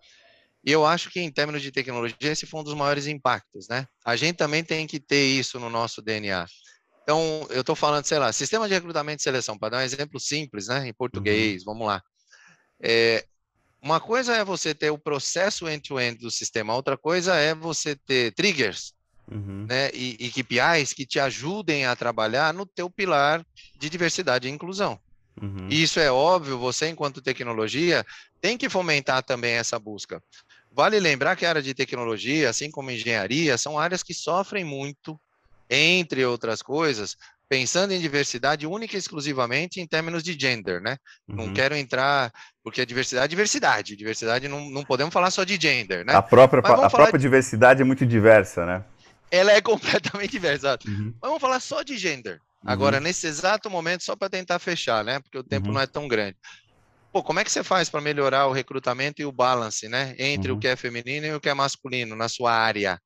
[0.66, 3.86] E eu acho que em termos de tecnologia esse foi um dos maiores impactos, né?
[4.06, 6.46] A gente também tem que ter isso no nosso DNA.
[7.04, 10.20] Então, eu estou falando, sei lá, sistema de recrutamento e seleção, para dar um exemplo
[10.20, 11.74] simples, né, em português, uhum.
[11.74, 12.02] vamos lá.
[12.82, 13.26] É,
[13.82, 17.98] uma coisa é você ter o processo end-to-end -end do sistema, outra coisa é você
[17.98, 18.94] ter triggers,
[19.30, 19.66] uhum.
[19.68, 23.46] né, e, e KPIs que te ajudem a trabalhar no teu pilar
[23.78, 24.98] de diversidade e inclusão.
[25.42, 25.68] Uhum.
[25.70, 28.06] E isso é óbvio, você, enquanto tecnologia,
[28.40, 30.24] tem que fomentar também essa busca.
[30.76, 35.20] Vale lembrar que a área de tecnologia, assim como engenharia, são áreas que sofrem muito
[35.70, 37.16] entre outras coisas,
[37.48, 40.98] pensando em diversidade única e exclusivamente em termos de gender, né?
[41.28, 41.36] Uhum.
[41.36, 42.32] Não quero entrar,
[42.64, 43.96] porque a diversidade é diversidade.
[43.96, 46.16] Diversidade não, não podemos falar só de gender, né?
[46.16, 47.22] A própria, a própria de...
[47.22, 48.84] diversidade é muito diversa, né?
[49.30, 50.80] Ela é completamente diversa.
[50.88, 51.14] Uhum.
[51.22, 52.40] Vamos falar só de gender.
[52.64, 52.72] Uhum.
[52.72, 55.20] Agora, nesse exato momento, só para tentar fechar, né?
[55.20, 55.74] Porque o tempo uhum.
[55.74, 56.38] não é tão grande.
[57.14, 60.16] Pô, como é que você faz para melhorar o recrutamento e o balance, né?
[60.18, 60.60] Entre o uhum.
[60.60, 63.00] que é feminino e o que é masculino na sua área?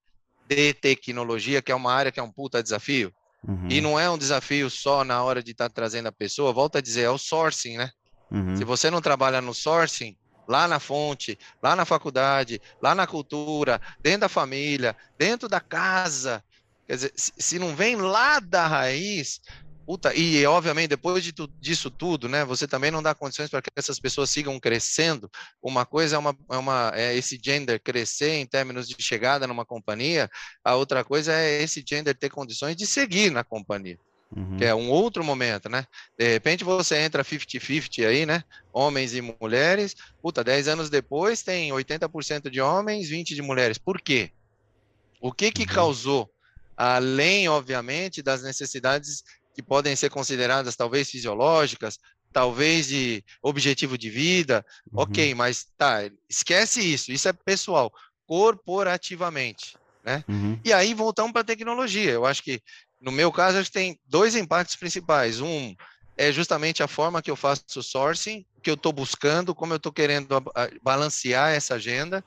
[0.47, 3.13] de tecnologia, que é uma área que é um puta desafio.
[3.47, 3.67] Uhum.
[3.69, 6.79] E não é um desafio só na hora de estar tá trazendo a pessoa, volta
[6.79, 7.91] a dizer, é o sourcing, né?
[8.31, 8.55] Uhum.
[8.55, 10.17] Se você não trabalha no sourcing,
[10.47, 16.43] lá na fonte, lá na faculdade, lá na cultura, dentro da família, dentro da casa,
[16.87, 19.41] quer dizer, se não vem lá da raiz,
[19.87, 23.61] Puta, e obviamente depois de tu, disso tudo, né, você também não dá condições para
[23.61, 25.31] que essas pessoas sigam crescendo.
[25.63, 29.65] Uma coisa é, uma, é, uma, é esse gender crescer em termos de chegada numa
[29.65, 30.29] companhia,
[30.61, 33.97] a outra coisa é esse gender ter condições de seguir na companhia.
[34.35, 34.57] Uhum.
[34.57, 35.85] Que é um outro momento, né?
[36.19, 38.43] De repente você entra 50-50 aí, né?
[38.73, 39.95] Homens e mulheres.
[40.21, 43.77] Puta, 10 anos depois tem 80% de homens, 20% de mulheres.
[43.77, 44.31] Por quê?
[45.21, 45.73] O que que uhum.
[45.73, 46.29] causou?
[46.75, 49.23] Além, obviamente, das necessidades
[49.57, 51.97] que podem ser consideradas talvez fisiológicas,
[52.31, 55.01] talvez de objetivo de vida, uhum.
[55.01, 57.91] ok, mas tá, esquece isso, isso é pessoal,
[58.27, 60.23] corporativamente, né?
[60.27, 60.59] Uhum.
[60.63, 62.11] E aí voltamos para a tecnologia.
[62.11, 62.61] Eu acho que,
[63.01, 65.41] no meu caso, a gente tem dois impactos principais.
[65.41, 65.75] Um
[66.15, 69.77] é justamente a forma que eu faço o sourcing, que eu estou buscando, como eu
[69.77, 72.23] estou querendo a, a, balancear essa agenda,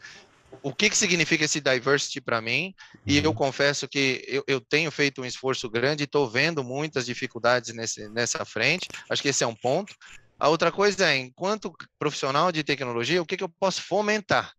[0.63, 2.75] o que, que significa esse diversity para mim,
[3.07, 3.35] e eu uhum.
[3.35, 8.09] confesso que eu, eu tenho feito um esforço grande e estou vendo muitas dificuldades nesse,
[8.09, 9.95] nessa frente, acho que esse é um ponto.
[10.39, 14.53] A outra coisa é, enquanto profissional de tecnologia, o que, que eu posso fomentar?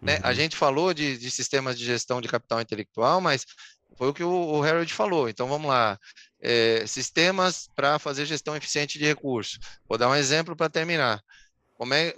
[0.00, 0.16] Né?
[0.16, 0.20] Uhum.
[0.24, 3.44] A gente falou de, de, sistemas de gestão de capital intelectual, mas
[3.96, 5.28] foi o que o, o Harold falou.
[5.28, 5.98] Então, vamos lá.
[6.40, 9.58] É, sistemas para fazer gestão eficiente de recursos.
[9.88, 11.22] Vou dar um exemplo para terminar.
[11.74, 12.14] Como é,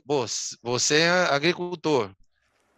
[0.63, 2.13] você é agricultor,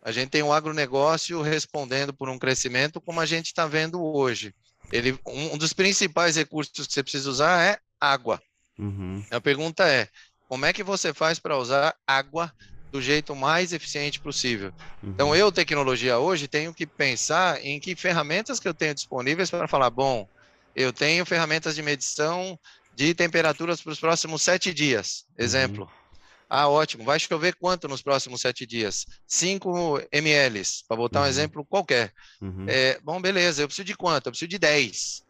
[0.05, 4.55] A gente tem o agronegócio respondendo por um crescimento como a gente está vendo hoje.
[4.93, 8.41] Ele, um dos principais recursos que você precisa usar é água.
[8.79, 9.25] Uhum.
[9.31, 10.09] A pergunta é,
[10.47, 12.53] como é que você faz para usar água
[12.93, 14.73] do jeito mais eficiente possível?
[15.03, 15.11] Uhum.
[15.11, 19.67] Então, eu, tecnologia hoje, tenho que pensar em que ferramentas que eu tenho disponíveis para
[19.67, 20.29] falar, bom,
[20.77, 22.59] eu tenho ferramentas de medição
[22.95, 25.25] de temperaturas para os próximos sete dias.
[25.39, 25.85] Exemplo.
[25.85, 26.04] Uhum.
[26.49, 27.05] Ah, ótimo.
[27.05, 29.07] Vai chover quanto nos próximos sete dias?
[29.27, 31.27] 5 ml, para botar uhum.
[31.27, 32.13] um exemplo qualquer.
[32.41, 32.67] Uhum.
[32.69, 33.63] É, bom, beleza.
[33.63, 34.27] Eu preciso de quanto?
[34.27, 35.25] Eu preciso de 10.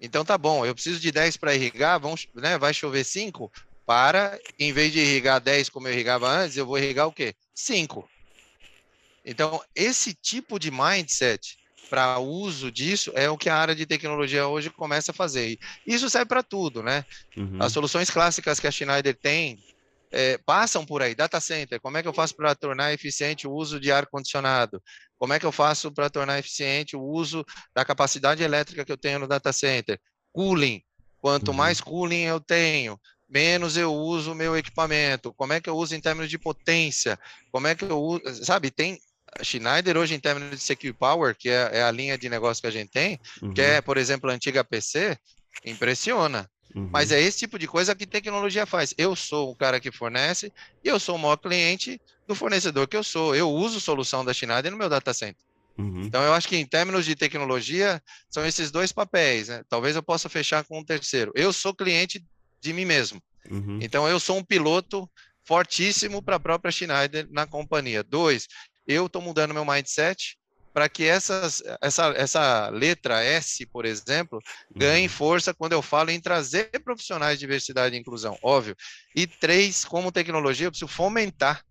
[0.00, 0.66] Então tá bom.
[0.66, 2.00] Eu preciso de 10 para irrigar.
[2.00, 3.50] Vamos, né, vai chover 5?
[3.86, 7.34] Para, em vez de irrigar 10 como eu irrigava antes, eu vou irrigar o quê?
[7.54, 8.08] 5.
[9.24, 11.56] Então, esse tipo de mindset
[11.88, 15.58] para uso disso é o que a área de tecnologia hoje começa a fazer.
[15.86, 17.04] Isso serve para tudo, né?
[17.36, 17.58] Uhum.
[17.60, 19.58] As soluções clássicas que a Schneider tem
[20.16, 21.14] é, passam por aí.
[21.14, 24.82] Data center, como é que eu faço para tornar eficiente o uso de ar-condicionado?
[25.18, 28.96] Como é que eu faço para tornar eficiente o uso da capacidade elétrica que eu
[28.96, 30.00] tenho no data center?
[30.32, 30.82] Cooling,
[31.18, 31.54] quanto uhum.
[31.54, 32.98] mais cooling eu tenho,
[33.28, 35.34] menos eu uso o meu equipamento.
[35.34, 37.18] Como é que eu uso em termos de potência?
[37.52, 38.98] Como é que eu uso, sabe, tem
[39.38, 42.62] a Schneider hoje em termos de Secure Power, que é, é, a linha de negócio
[42.62, 43.52] que a gente tem, uhum.
[43.52, 45.18] que é, por exemplo, a antiga PC,
[45.62, 46.48] impressiona.
[46.74, 46.88] Uhum.
[46.92, 48.94] Mas é esse tipo de coisa que tecnologia faz.
[48.98, 50.52] Eu sou o cara que fornece
[50.84, 53.34] e eu sou o maior cliente do fornecedor que eu sou.
[53.34, 55.42] Eu uso solução da Schneider no meu data center.
[55.78, 56.02] Uhum.
[56.02, 59.48] Então, eu acho que em termos de tecnologia, são esses dois papéis.
[59.48, 59.62] Né?
[59.68, 61.32] Talvez eu possa fechar com um terceiro.
[61.34, 62.24] Eu sou cliente
[62.60, 63.22] de mim mesmo.
[63.50, 63.78] Uhum.
[63.80, 65.08] Então, eu sou um piloto
[65.44, 68.02] fortíssimo para a própria Schneider na companhia.
[68.02, 68.48] Dois,
[68.86, 70.36] eu estou mudando meu mindset
[70.76, 74.38] para que essas, essa, essa letra S, por exemplo,
[74.70, 75.08] ganhe uhum.
[75.08, 78.76] força quando eu falo em trazer profissionais de diversidade e inclusão, óbvio.
[79.14, 81.64] E três, como tecnologia, eu preciso fomentar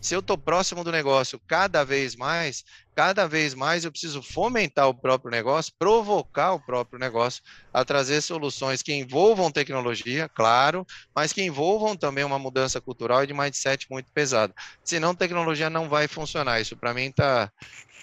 [0.00, 4.88] se eu estou próximo do negócio cada vez mais, cada vez mais eu preciso fomentar
[4.88, 11.32] o próprio negócio, provocar o próprio negócio a trazer soluções que envolvam tecnologia, claro, mas
[11.32, 14.54] que envolvam também uma mudança cultural e de mindset muito pesado.
[14.84, 16.60] Senão, tecnologia não vai funcionar.
[16.60, 17.50] Isso para mim está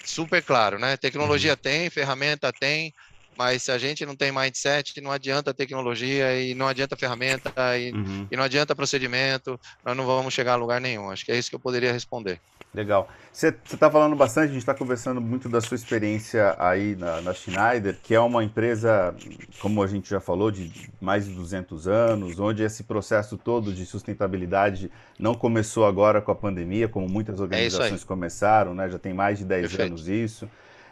[0.05, 0.97] super claro, né?
[0.97, 1.57] Tecnologia uhum.
[1.57, 2.93] tem, ferramenta tem,
[3.37, 7.91] mas se a gente não tem mindset, não adianta tecnologia e não adianta ferramenta e,
[7.91, 8.27] uhum.
[8.31, 11.09] e, não adianta procedimento, nós não vamos chegar a lugar nenhum.
[11.09, 12.39] Acho que é isso que eu poderia responder.
[12.73, 13.09] Legal.
[13.31, 17.33] Você está falando bastante, a gente está conversando muito da sua experiência aí na, na,
[17.33, 19.15] Schneider, que é uma empresa,
[19.59, 23.85] como a gente já falou, de mais de 200 anos, onde esse processo todo de
[23.85, 28.89] sustentabilidade não começou agora com a pandemia, como muitas é organizações é começaram, né?
[28.89, 29.87] já tem mais de 10 Perfeito.
[29.87, 30.49] anos isso.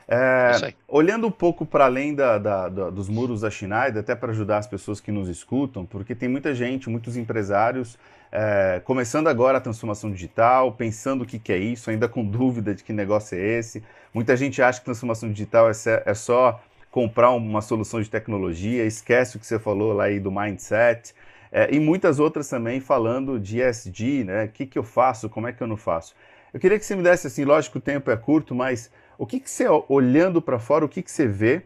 [0.08, 4.32] É, olhando um pouco para além da, da, da, dos muros da Schneider, até para
[4.32, 7.98] ajudar as pessoas que nos escutam, porque tem muita gente, muitos empresários
[8.32, 12.76] é, começando agora a transformação digital, pensando o que, que, é isso, ainda com dúvida
[12.76, 13.82] de que negócio é esse.
[14.14, 15.74] Muita gente acha que transformação digital é,
[16.06, 20.32] é só comprar uma solução de tecnologia, esquece o que você falou lá aí do
[20.32, 21.16] mindset.
[21.52, 24.46] É, e muitas outras também falando de ESG, né?
[24.46, 26.14] O que, que eu faço, como é que eu não faço.
[26.54, 29.40] Eu queria que você me desse, assim, lógico, o tempo é curto, mas o que,
[29.40, 31.64] que você, olhando para fora, o que, que você vê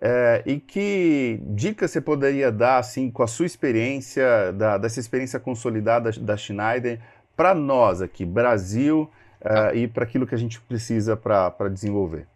[0.00, 5.40] é, e que dica você poderia dar, assim, com a sua experiência, da, dessa experiência
[5.40, 7.00] consolidada da Schneider,
[7.36, 9.10] para nós aqui, Brasil,
[9.40, 12.26] é, e para aquilo que a gente precisa para desenvolver?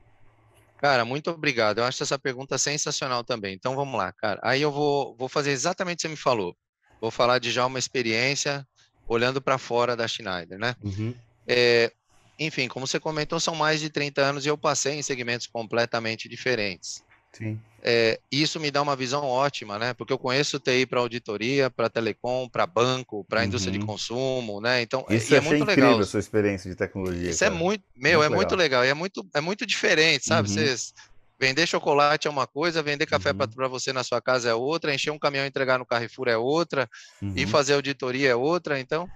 [0.78, 1.78] Cara, muito obrigado.
[1.78, 3.54] Eu acho essa pergunta sensacional também.
[3.54, 4.40] Então vamos lá, cara.
[4.42, 6.56] Aí eu vou, vou fazer exatamente o que você me falou.
[7.00, 8.66] Vou falar de já uma experiência
[9.06, 10.76] olhando para fora da Schneider, né?
[10.82, 11.14] Uhum.
[11.46, 11.92] É,
[12.38, 16.28] enfim, como você comentou, são mais de 30 anos e eu passei em segmentos completamente
[16.28, 17.02] diferentes.
[17.32, 17.60] Sim.
[17.82, 19.94] É, isso me dá uma visão ótima, né?
[19.94, 23.46] Porque eu conheço TI para auditoria, para telecom, para banco, para uhum.
[23.46, 24.82] indústria de consumo, né?
[24.82, 25.98] Então, isso é muito legal.
[25.98, 27.30] a sua experiência de tecnologia.
[27.30, 27.58] Isso é cara.
[27.58, 28.36] é muito, meu, muito é legal.
[28.36, 30.48] muito legal e é muito, é muito diferente, sabe?
[30.48, 30.54] Uhum.
[30.54, 30.94] Vocês
[31.38, 33.48] vender chocolate é uma coisa, vender café uhum.
[33.48, 36.36] para você na sua casa é outra, encher um caminhão e entregar no Carrefour é
[36.36, 36.90] outra,
[37.22, 37.48] e uhum.
[37.48, 38.80] fazer auditoria é outra.
[38.80, 39.08] Então,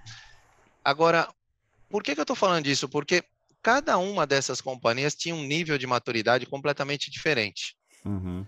[0.83, 1.27] agora
[1.93, 2.89] por que, que eu estou falando disso?
[2.89, 3.23] Porque
[3.61, 7.77] cada uma dessas companhias tinha um nível de maturidade completamente diferente.
[8.03, 8.43] Uhum.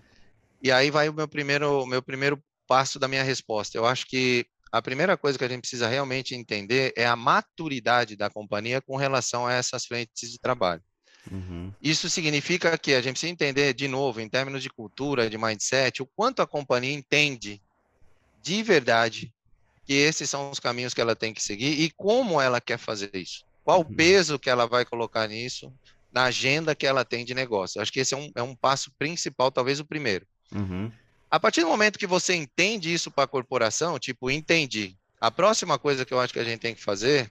[0.60, 3.78] E aí vai o meu primeiro, meu primeiro passo da minha resposta.
[3.78, 8.16] Eu acho que a primeira coisa que a gente precisa realmente entender é a maturidade
[8.16, 10.82] da companhia com relação a essas frentes de trabalho.
[11.30, 11.72] Uhum.
[11.80, 16.02] Isso significa que a gente precisa entender, de novo, em termos de cultura, de mindset,
[16.02, 17.62] o quanto a companhia entende
[18.42, 19.32] de verdade
[19.86, 23.10] que esses são os caminhos que ela tem que seguir e como ela quer fazer
[23.14, 23.44] isso.
[23.64, 23.94] Qual o uhum.
[23.94, 25.72] peso que ela vai colocar nisso
[26.12, 27.78] na agenda que ela tem de negócio.
[27.78, 30.26] Acho que esse é um, é um passo principal, talvez o primeiro.
[30.50, 30.90] Uhum.
[31.30, 34.96] A partir do momento que você entende isso para a corporação, tipo, entendi.
[35.20, 37.30] A próxima coisa que eu acho que a gente tem que fazer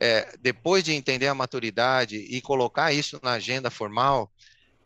[0.00, 4.32] é, depois de entender a maturidade e colocar isso na agenda formal,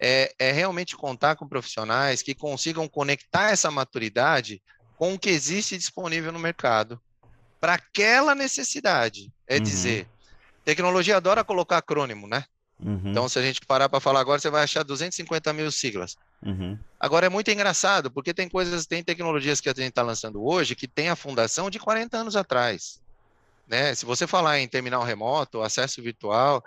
[0.01, 4.61] é, é realmente contar com profissionais que consigam conectar essa maturidade
[4.99, 7.01] com o que existe disponível no mercado
[7.61, 9.33] para aquela necessidade.
[9.47, 9.63] É uhum.
[9.63, 10.09] dizer,
[10.65, 12.45] tecnologia adora colocar acrônimo, né?
[12.81, 13.01] Uhum.
[13.07, 16.17] Então, se a gente parar para falar agora, você vai achar 250 mil siglas.
[16.45, 16.79] Uhum.
[16.99, 20.77] Agora, é muito engraçado, porque tem coisas, tem tecnologias que a gente está lançando hoje
[20.77, 23.01] que tem a fundação de 40 anos atrás.
[23.67, 23.95] Né?
[23.95, 26.65] Se você falar em terminal remoto, acesso virtual,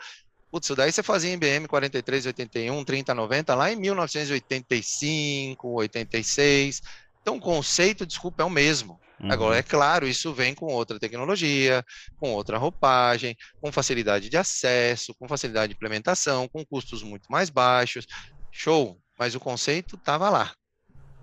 [0.51, 6.81] putz, isso daí você fazia em IBM 4381, 3090 lá em 1985, 86.
[7.21, 8.99] Então, o conceito, desculpa, é o mesmo.
[9.19, 9.31] Uhum.
[9.31, 11.85] Agora, é claro, isso vem com outra tecnologia,
[12.17, 17.49] com outra roupagem, com facilidade de acesso, com facilidade de implementação, com custos muito mais
[17.49, 18.07] baixos.
[18.51, 20.51] Show, mas o conceito estava lá,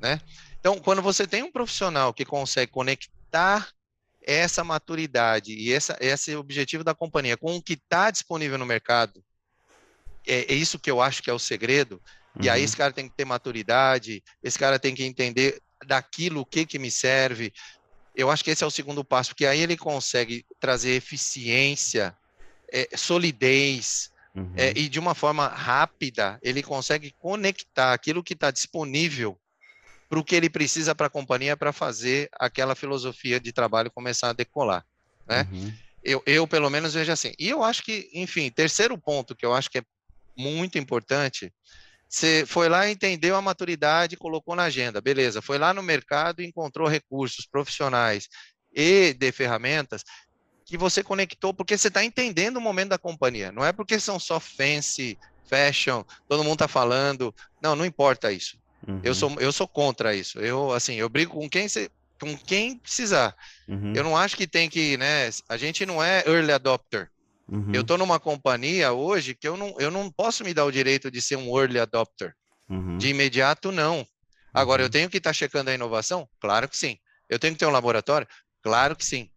[0.00, 0.20] né?
[0.60, 3.68] Então, quando você tem um profissional que consegue conectar
[4.22, 9.24] essa maturidade e essa, esse objetivo da companhia com o que está disponível no mercado,
[10.26, 12.00] é, é, isso que eu acho que é o segredo.
[12.36, 12.44] Uhum.
[12.44, 12.64] E aí uhum.
[12.64, 16.78] esse cara tem que ter maturidade, esse cara tem que entender daquilo o que que
[16.78, 17.52] me serve,
[18.14, 22.14] eu acho que esse é o segundo passo, porque aí ele consegue trazer eficiência,
[22.70, 24.52] é, solidez, uhum.
[24.56, 29.38] é, e de uma forma rápida, ele consegue conectar aquilo que está disponível
[30.08, 34.30] para o que ele precisa para a companhia para fazer aquela filosofia de trabalho começar
[34.30, 34.84] a decolar.
[35.26, 35.46] Né?
[35.50, 35.72] Uhum.
[36.02, 37.32] Eu, eu, pelo menos, vejo assim.
[37.38, 39.82] E eu acho que, enfim, terceiro ponto que eu acho que é
[40.36, 41.52] muito importante
[42.08, 45.42] você foi lá, entendeu a maturidade, colocou na agenda, beleza.
[45.42, 48.28] Foi lá no mercado e encontrou recursos profissionais
[48.72, 50.04] e de ferramentas
[50.64, 53.52] que você conectou, porque você está entendendo o momento da companhia.
[53.52, 55.18] Não é porque são só fancy,
[55.48, 57.34] fashion, todo mundo está falando.
[57.62, 58.58] Não, não importa isso.
[58.86, 59.00] Uhum.
[59.02, 60.38] Eu, sou, eu sou contra isso.
[60.38, 61.90] Eu, assim, eu brigo com quem, você,
[62.20, 63.34] com quem precisar.
[63.66, 63.92] Uhum.
[63.94, 65.28] Eu não acho que tem que, né?
[65.48, 67.10] A gente não é early adopter.
[67.48, 67.72] Uhum.
[67.72, 71.10] Eu estou numa companhia hoje que eu não, eu não posso me dar o direito
[71.10, 72.34] de ser um early adopter.
[72.68, 72.98] Uhum.
[72.98, 74.06] De imediato, não.
[74.52, 74.90] Agora, eu uhum.
[74.90, 76.28] tenho que estar tá checando a inovação?
[76.40, 76.98] Claro que sim.
[77.28, 78.26] Eu tenho que ter um laboratório?
[78.62, 79.30] Claro que sim.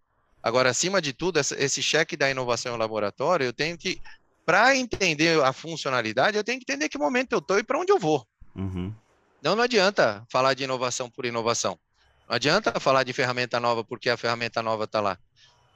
[0.43, 4.01] Agora, acima de tudo, esse cheque da inovação em laboratório, eu tenho que,
[4.45, 7.91] para entender a funcionalidade, eu tenho que entender que momento eu estou e para onde
[7.91, 8.25] eu vou.
[8.55, 8.93] Uhum.
[9.41, 11.79] Não, não adianta falar de inovação por inovação.
[12.27, 15.17] Não adianta falar de ferramenta nova porque a ferramenta nova está lá.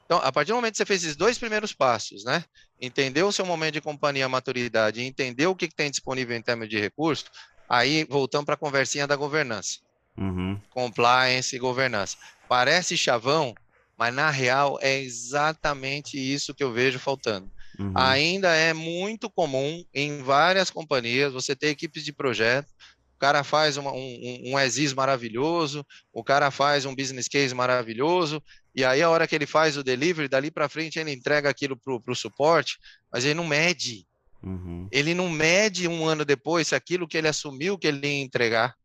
[0.06, 2.44] Então, a partir do momento que você fez esses dois primeiros passos, né?
[2.80, 6.70] Entendeu o seu momento de companhia, maturidade, entendeu o que, que tem disponível em termos
[6.70, 7.26] de recurso,
[7.68, 9.80] aí voltamos para a conversinha da governança.
[10.18, 10.60] Uhum.
[10.70, 12.18] Compliance e governança.
[12.48, 13.56] Parece chavão,
[13.98, 17.52] mas na real é exatamente isso que eu vejo faltando.
[17.80, 17.92] Uhum.
[17.96, 22.72] Ainda é muito comum em várias companhias você ter equipes de projeto,
[23.16, 28.44] o cara faz uma, um, um ESIS maravilhoso, o cara faz um business case maravilhoso,
[28.76, 31.78] e aí a hora que ele faz o delivery, dali para frente ele entrega aquilo
[31.78, 32.78] para o suporte,
[33.12, 34.06] mas ele não mede.
[34.44, 34.88] Uhum.
[34.92, 38.76] Ele não mede um ano depois se aquilo que ele assumiu que ele ia entregar,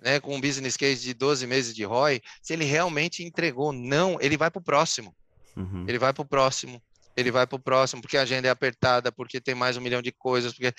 [0.00, 3.70] né, com um business case de 12 meses de ROI, se ele realmente entregou.
[3.70, 5.14] Não, ele vai para o próximo.
[5.54, 5.84] Uhum.
[5.86, 6.82] Ele vai para o próximo.
[7.16, 10.02] Ele vai para o próximo, porque a agenda é apertada, porque tem mais um milhão
[10.02, 10.74] de coisas, porque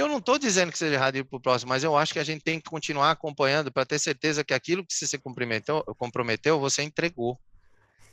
[0.00, 2.18] eu não estou dizendo que seja errado ir para o próximo, mas eu acho que
[2.18, 5.82] a gente tem que continuar acompanhando para ter certeza que aquilo que você se comprometeu,
[5.96, 7.38] comprometeu você entregou.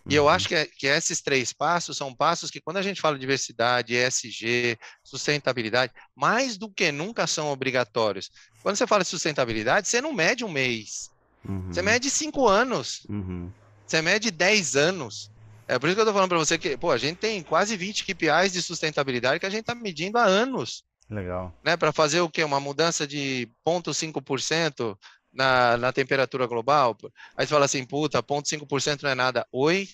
[0.09, 0.49] E eu acho uhum.
[0.49, 3.95] que, é, que esses três passos são passos que, quando a gente fala de diversidade,
[3.95, 8.31] ESG, sustentabilidade, mais do que nunca são obrigatórios.
[8.63, 11.11] Quando você fala de sustentabilidade, você não mede um mês,
[11.47, 11.71] uhum.
[11.71, 13.51] você mede cinco anos, uhum.
[13.85, 15.29] você mede dez anos.
[15.67, 17.77] É por isso que eu estou falando para você que, pô, a gente tem quase
[17.77, 20.83] 20 KPIs de sustentabilidade que a gente está medindo há anos.
[21.11, 21.53] Legal.
[21.63, 22.41] Né, para fazer o quê?
[22.41, 24.97] Uma mudança de 0,5%
[25.33, 26.97] na, na temperatura global.
[27.35, 29.45] Aí você fala assim, puta, 0,5% não é nada.
[29.51, 29.89] Oi?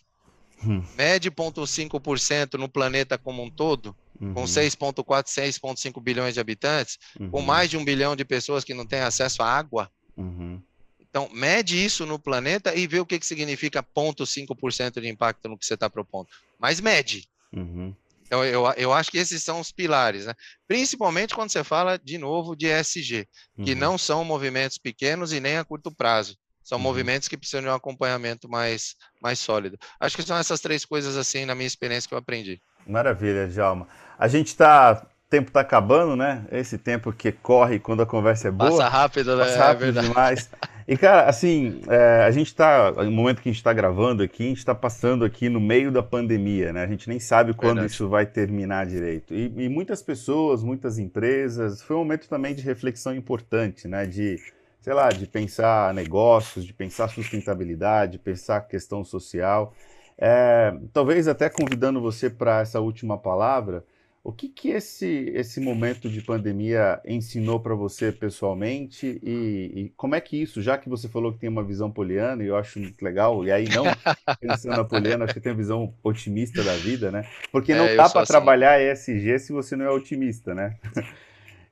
[0.63, 0.83] Hum.
[0.95, 4.33] Mede 0,5% no planeta como um todo, uhum.
[4.33, 7.29] com 6,4, 6,5 bilhões de habitantes, uhum.
[7.29, 9.91] com mais de um bilhão de pessoas que não têm acesso à água.
[10.15, 10.61] Uhum.
[10.99, 15.57] Então, mede isso no planeta e vê o que, que significa 0,5% de impacto no
[15.57, 16.27] que você está propondo.
[16.59, 17.27] Mas mede.
[17.51, 17.95] Uhum.
[18.27, 20.33] Então, eu, eu acho que esses são os pilares, né?
[20.67, 23.25] Principalmente quando você fala, de novo, de ESG,
[23.63, 23.79] que uhum.
[23.79, 26.35] não são movimentos pequenos e nem a curto prazo.
[26.61, 26.83] São uhum.
[26.83, 29.77] movimentos que precisam de um acompanhamento mais, mais sólido.
[29.99, 32.61] Acho que são essas três coisas, assim, na minha experiência, que eu aprendi.
[32.85, 33.87] Maravilha, Djalma.
[34.19, 36.45] A gente está tempo está acabando, né?
[36.51, 38.71] Esse tempo que corre quando a conversa é boa.
[38.71, 39.45] Passa rápido, né?
[39.45, 40.49] Passa rápido é demais.
[40.87, 44.45] E, cara, assim, é, a gente está, no momento que a gente está gravando aqui,
[44.45, 46.81] a gente está passando aqui no meio da pandemia, né?
[46.81, 47.91] A gente nem sabe quando Verdade.
[47.91, 49.33] isso vai terminar direito.
[49.33, 54.05] E, e, muitas pessoas, muitas empresas, foi um momento também de reflexão importante, né?
[54.05, 54.37] De,
[54.79, 59.73] sei lá, de pensar negócios, de pensar sustentabilidade, pensar questão social.
[60.17, 63.83] É, talvez até convidando você para essa última palavra,
[64.27, 70.15] o que, que esse, esse momento de pandemia ensinou para você pessoalmente e, e, como
[70.15, 72.77] é que isso, já que você falou que tem uma visão poliana, e eu acho
[72.77, 73.85] muito legal, e aí não
[74.41, 77.25] pensando na poliana, acho que tem uma visão otimista da vida, né?
[77.53, 78.33] Porque não é, dá para assim.
[78.33, 80.75] trabalhar ESG se você não é otimista, né?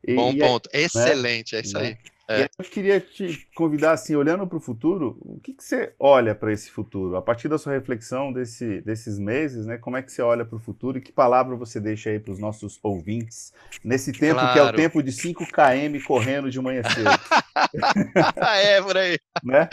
[0.07, 1.59] E, Bom ponto, é, excelente, né?
[1.59, 1.97] é isso aí.
[2.27, 2.49] É.
[2.57, 6.51] eu queria te convidar, assim, olhando para o futuro, o que, que você olha para
[6.51, 7.15] esse futuro?
[7.15, 9.77] A partir da sua reflexão desse, desses meses, né?
[9.77, 12.31] Como é que você olha para o futuro e que palavra você deixa aí para
[12.31, 13.53] os nossos ouvintes
[13.83, 14.53] nesse tempo claro.
[14.53, 17.09] que é o tempo de 5 km correndo de manhã cedo?
[18.41, 19.19] é, por aí.
[19.43, 19.69] Né?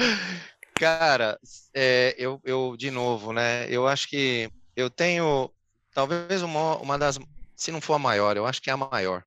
[0.74, 1.38] Cara,
[1.72, 3.66] é, eu, eu, de novo, né?
[3.70, 5.50] Eu acho que eu tenho,
[5.94, 7.18] talvez uma, uma das,
[7.56, 9.24] se não for a maior, eu acho que é a maior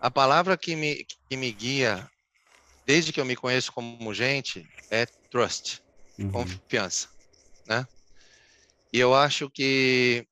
[0.00, 2.08] a palavra que me, que me guia,
[2.84, 5.82] desde que eu me conheço como gente, é trust,
[6.18, 6.30] uhum.
[6.30, 7.08] confiança,
[7.66, 7.86] né?
[8.92, 10.26] E eu acho que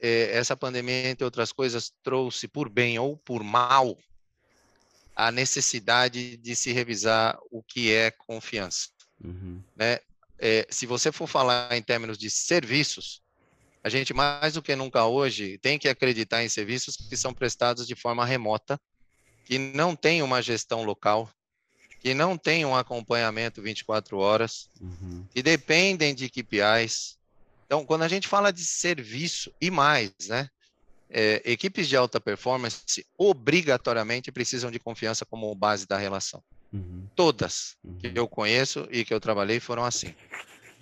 [0.00, 3.98] é, essa pandemia, entre outras coisas, trouxe por bem ou por mal
[5.14, 8.88] a necessidade de se revisar o que é confiança,
[9.22, 9.62] uhum.
[9.74, 9.98] né?
[10.38, 13.22] É, se você for falar em termos de serviços,
[13.82, 17.86] a gente mais do que nunca hoje tem que acreditar em serviços que são prestados
[17.86, 18.78] de forma remota
[19.46, 21.30] que não tem uma gestão local,
[22.00, 25.24] que não tem um acompanhamento 24 horas, uhum.
[25.32, 27.16] que dependem de KPIs.
[27.64, 30.50] Então, quando a gente fala de serviço e mais, né?
[31.08, 36.42] É, equipes de alta performance obrigatoriamente precisam de confiança como base da relação.
[36.72, 37.06] Uhum.
[37.14, 37.98] Todas uhum.
[37.98, 40.12] que eu conheço e que eu trabalhei foram assim.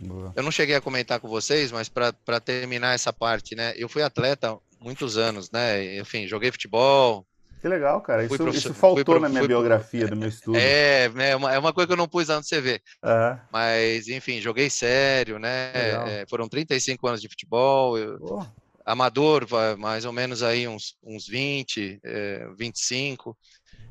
[0.00, 0.32] Boa.
[0.34, 3.74] Eu não cheguei a comentar com vocês, mas para terminar essa parte, né?
[3.76, 5.98] Eu fui atleta muitos anos, né?
[5.98, 7.26] Enfim, joguei futebol,
[7.64, 8.22] que legal, cara.
[8.26, 10.58] Isso, isso faltou na minha biografia, do meu estudo.
[10.58, 12.78] É, é uma, é uma coisa que eu não pus lá no CV.
[13.02, 13.38] Uhum.
[13.50, 15.72] Mas, enfim, joguei sério, né?
[15.72, 17.96] É, foram 35 anos de futebol.
[17.96, 18.46] Eu,
[18.84, 19.46] amador,
[19.78, 23.34] mais ou menos aí uns, uns 20, é, 25.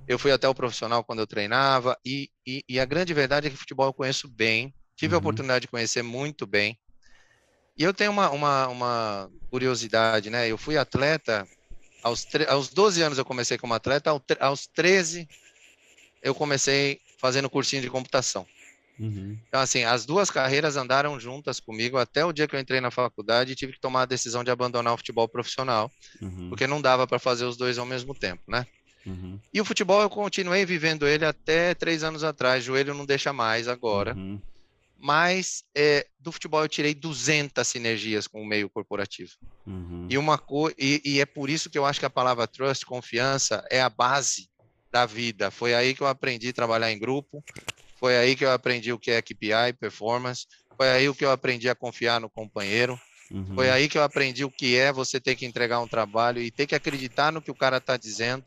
[0.08, 1.98] Eu fui até o profissional quando eu treinava.
[2.06, 4.72] E, e, e a grande verdade é que futebol eu conheço bem.
[4.96, 5.18] Tive uhum.
[5.18, 6.78] a oportunidade de conhecer muito bem.
[7.76, 10.48] E eu tenho uma, uma, uma curiosidade, né?
[10.48, 11.48] Eu fui atleta
[12.04, 15.28] aos, aos 12 anos eu comecei como atleta, aos 13
[16.22, 18.46] eu comecei fazendo cursinho de computação.
[19.00, 19.38] Uhum.
[19.48, 22.92] Então, assim, as duas carreiras andaram juntas comigo até o dia que eu entrei na
[22.92, 25.92] faculdade e tive que tomar a decisão de abandonar o futebol profissional,
[26.22, 26.50] uhum.
[26.50, 28.68] porque não dava para fazer os dois ao mesmo tempo, né?
[29.06, 29.40] Uhum.
[29.54, 33.68] E o futebol eu continuei vivendo ele até três anos atrás, joelho não deixa mais
[33.68, 34.16] agora.
[35.04, 39.32] Mas é, do futebol eu tirei 200 sinergias com o meio corporativo.
[39.68, 40.08] Uhum.
[40.10, 42.86] E, uma co e, e, é por isso que eu acho que a palavra trust,
[42.86, 44.50] confiança, é a base
[44.90, 45.52] da vida.
[45.52, 47.44] Foi aí que eu aprendi a trabalhar em grupo,
[48.00, 50.48] foi aí que eu aprendi o que é KPI, performance,
[50.78, 52.98] foi aí que eu aprendi a confiar no companheiro,
[53.30, 53.56] uhum.
[53.56, 56.50] foi aí que eu aprendi o que é você ter que entregar um trabalho e
[56.50, 58.46] ter que acreditar no que o cara está dizendo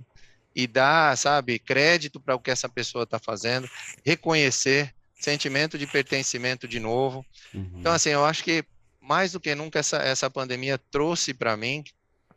[0.55, 3.69] e dar, sabe, crédito para o que essa pessoa está fazendo,
[4.03, 7.25] reconhecer sentimento de pertencimento de novo.
[7.55, 7.77] Uhum.
[7.79, 8.65] Então, assim, eu acho que
[9.01, 11.83] mais do que nunca essa, essa pandemia trouxe para mim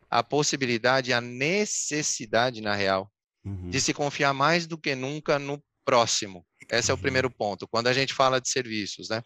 [0.08, 3.10] a possibilidade, a necessidade, na real,
[3.44, 3.70] uhum.
[3.70, 6.44] de se confiar mais do que nunca no próximo.
[6.70, 6.92] Esse uhum.
[6.92, 7.02] é o uhum.
[7.02, 7.68] primeiro ponto.
[7.68, 9.22] Quando a gente fala de serviços, né?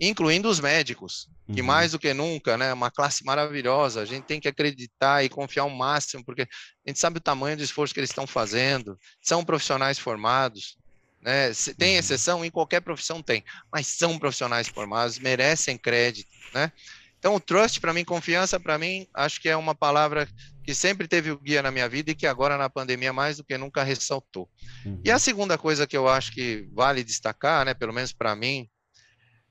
[0.00, 1.66] Incluindo os médicos, que uhum.
[1.66, 2.72] mais do que nunca, né?
[2.72, 4.00] Uma classe maravilhosa.
[4.00, 6.46] A gente tem que acreditar e confiar ao máximo, porque a
[6.90, 8.98] gente sabe o tamanho do esforço que eles estão fazendo.
[9.20, 10.76] São profissionais formados.
[11.22, 11.52] Né?
[11.78, 11.98] Tem uhum.
[11.98, 16.72] exceção, em qualquer profissão tem, mas são profissionais formados, merecem crédito, né?
[17.18, 20.28] Então, o trust, para mim, confiança, para mim, acho que é uma palavra
[20.64, 23.44] que sempre teve o guia na minha vida e que agora na pandemia mais do
[23.44, 24.50] que nunca ressaltou.
[24.84, 25.00] Uhum.
[25.04, 25.20] E a uhum.
[25.20, 28.68] segunda coisa que eu acho que vale destacar, né, pelo menos para mim,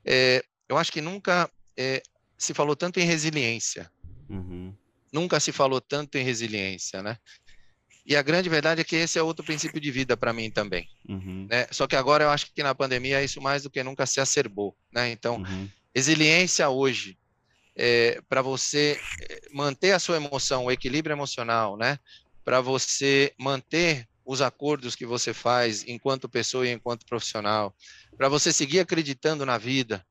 [0.04, 2.02] é, eu acho que nunca é,
[2.36, 3.90] se falou tanto em resiliência.
[4.28, 4.74] Uhum.
[5.10, 7.16] Nunca se falou tanto em resiliência, né?
[8.04, 10.88] E a grande verdade é que esse é outro princípio de vida para mim também.
[11.08, 11.46] Uhum.
[11.48, 11.66] Né?
[11.70, 14.76] Só que agora eu acho que na pandemia isso mais do que nunca se acerbou.
[14.92, 15.10] Né?
[15.10, 15.68] Então, uhum.
[15.94, 17.16] resiliência hoje,
[17.76, 19.00] é, para você
[19.30, 21.98] é, manter a sua emoção, o equilíbrio emocional, né?
[22.44, 27.74] para você manter os acordos que você faz enquanto pessoa e enquanto profissional,
[28.16, 30.04] para você seguir acreditando na vida,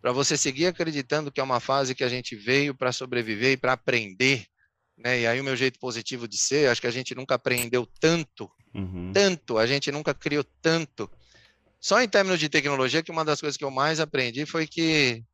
[0.00, 3.56] para você seguir acreditando que é uma fase que a gente veio para sobreviver e
[3.56, 4.46] para aprender,
[4.96, 5.20] né?
[5.20, 8.50] E aí o meu jeito positivo de ser, acho que a gente nunca aprendeu tanto,
[8.74, 9.10] uhum.
[9.12, 11.10] tanto, a gente nunca criou tanto.
[11.80, 15.24] Só em termos de tecnologia, que uma das coisas que eu mais aprendi foi que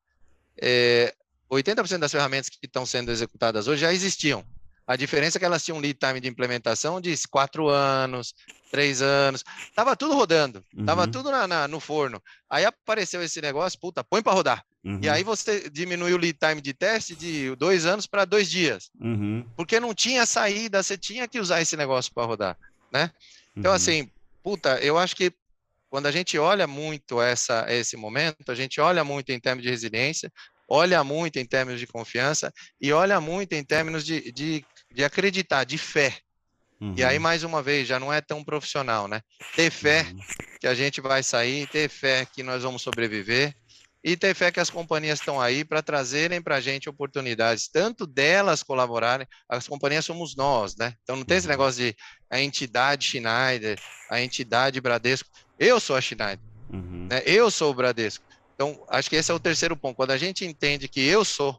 [0.60, 1.14] é,
[1.50, 4.44] 80% das ferramentas que estão sendo executadas hoje já existiam,
[4.88, 8.34] A diferença é que elas tinham um lead time de implementação de quatro anos,
[8.70, 10.86] três anos, tava tudo rodando, uhum.
[10.86, 12.22] tava tudo na, na, no forno.
[12.48, 14.64] Aí apareceu esse negócio, puta, põe para rodar.
[14.82, 14.98] Uhum.
[15.02, 18.90] E aí você diminuiu o lead time de teste de dois anos para dois dias,
[18.98, 19.44] uhum.
[19.54, 22.56] porque não tinha saída, você tinha que usar esse negócio para rodar,
[22.90, 23.10] né?
[23.54, 23.76] Então, uhum.
[23.76, 24.10] assim,
[24.42, 25.30] puta, eu acho que
[25.90, 29.68] quando a gente olha muito essa, esse momento, a gente olha muito em termos de
[29.68, 30.32] resiliência,
[30.68, 34.64] olha muito em termos de confiança e olha muito em termos de, de,
[34.98, 36.12] de acreditar, de fé.
[36.80, 36.92] Uhum.
[36.96, 37.22] E aí, uhum.
[37.22, 39.20] mais uma vez, já não é tão profissional, né?
[39.54, 40.18] Ter fé uhum.
[40.60, 43.54] que a gente vai sair, ter fé que nós vamos sobreviver
[44.02, 48.08] e ter fé que as companhias estão aí para trazerem para a gente oportunidades, tanto
[48.08, 50.94] delas colaborarem, as companhias somos nós, né?
[51.04, 51.52] Então não tem esse uhum.
[51.52, 51.96] negócio de
[52.28, 53.78] a entidade Schneider,
[54.10, 55.30] a entidade Bradesco.
[55.60, 57.06] Eu sou a Schneider, uhum.
[57.08, 57.22] né?
[57.24, 58.24] eu sou o Bradesco.
[58.56, 59.94] Então, acho que esse é o terceiro ponto.
[59.94, 61.56] Quando a gente entende que eu sou,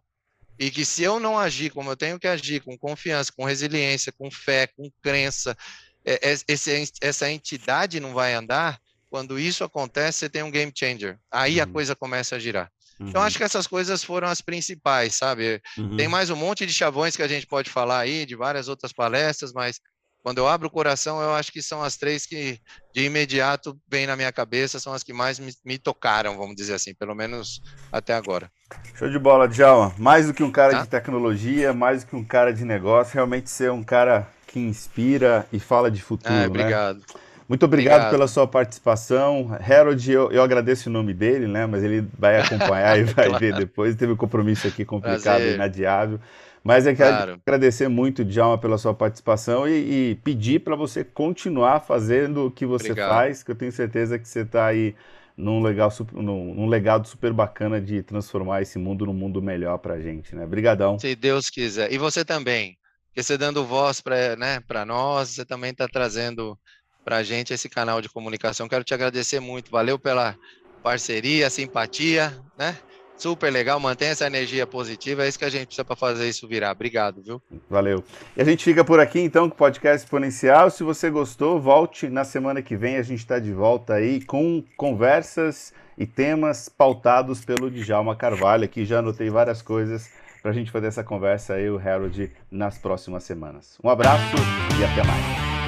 [0.59, 4.11] e que se eu não agir como eu tenho que agir, com confiança, com resiliência,
[4.11, 5.57] com fé, com crença,
[6.05, 8.77] é, é, esse, essa entidade não vai andar,
[9.09, 11.17] quando isso acontece, você tem um game changer.
[11.31, 11.63] Aí uhum.
[11.63, 12.69] a coisa começa a girar.
[12.95, 13.09] Então, uhum.
[13.09, 15.61] Então, acho que essas coisas foram as principais, sabe?
[15.77, 15.95] Uhum.
[15.95, 18.91] Tem mais um monte de chavões que a gente pode falar aí, de várias outras
[18.91, 19.79] palestras, mas
[20.23, 22.59] quando eu abro o coração, eu acho que são as três que
[22.93, 26.73] de imediato vêm na minha cabeça, são as que mais me, me tocaram, vamos dizer
[26.73, 27.61] assim, pelo menos
[27.91, 28.51] até agora.
[28.95, 29.93] Show de bola, Djalma.
[29.97, 30.81] Mais do que um cara tá?
[30.81, 35.47] de tecnologia, mais do que um cara de negócio, realmente ser um cara que inspira
[35.53, 36.33] e fala de futuro.
[36.33, 36.97] É, obrigado.
[36.97, 37.03] Né?
[37.47, 39.57] Muito obrigado, obrigado, pela sua participação.
[39.67, 41.65] Harold, eu, eu, agradeço o nome dele, né?
[41.65, 43.39] Mas ele vai acompanhar e vai claro.
[43.39, 43.95] ver depois.
[43.95, 46.19] Teve um compromisso aqui complicado e inadiável.
[46.63, 47.41] Mas eu quero claro.
[47.45, 52.65] agradecer muito, Djalma, pela sua participação e, e pedir para você continuar fazendo o que
[52.65, 53.09] você Obrigado.
[53.09, 54.95] faz, que eu tenho certeza que você está aí
[55.37, 59.93] num, legal, num, num, legado super bacana de transformar esse mundo num mundo melhor para
[59.93, 60.43] a gente, né?
[60.43, 60.99] Obrigadão.
[60.99, 61.91] Se Deus quiser.
[61.93, 66.59] E você também, porque você dando voz para né, nós, você também está trazendo
[67.05, 68.67] para a gente esse canal de comunicação.
[68.67, 69.71] Quero te agradecer muito.
[69.71, 70.35] Valeu pela
[70.83, 72.77] parceria, simpatia, né?
[73.19, 76.47] Super legal, mantenha essa energia positiva, é isso que a gente precisa para fazer isso
[76.47, 76.71] virar.
[76.71, 77.41] Obrigado, viu?
[77.69, 78.01] Valeu.
[78.35, 80.69] E a gente fica por aqui então com o podcast exponencial.
[80.69, 84.63] Se você gostou, volte na semana que vem, a gente está de volta aí com
[84.77, 88.63] conversas e temas pautados pelo Djalma Carvalho.
[88.63, 90.09] Aqui já anotei várias coisas
[90.41, 93.77] para a gente fazer essa conversa aí, o Harold, nas próximas semanas.
[93.83, 94.35] Um abraço
[94.79, 95.58] e até mais.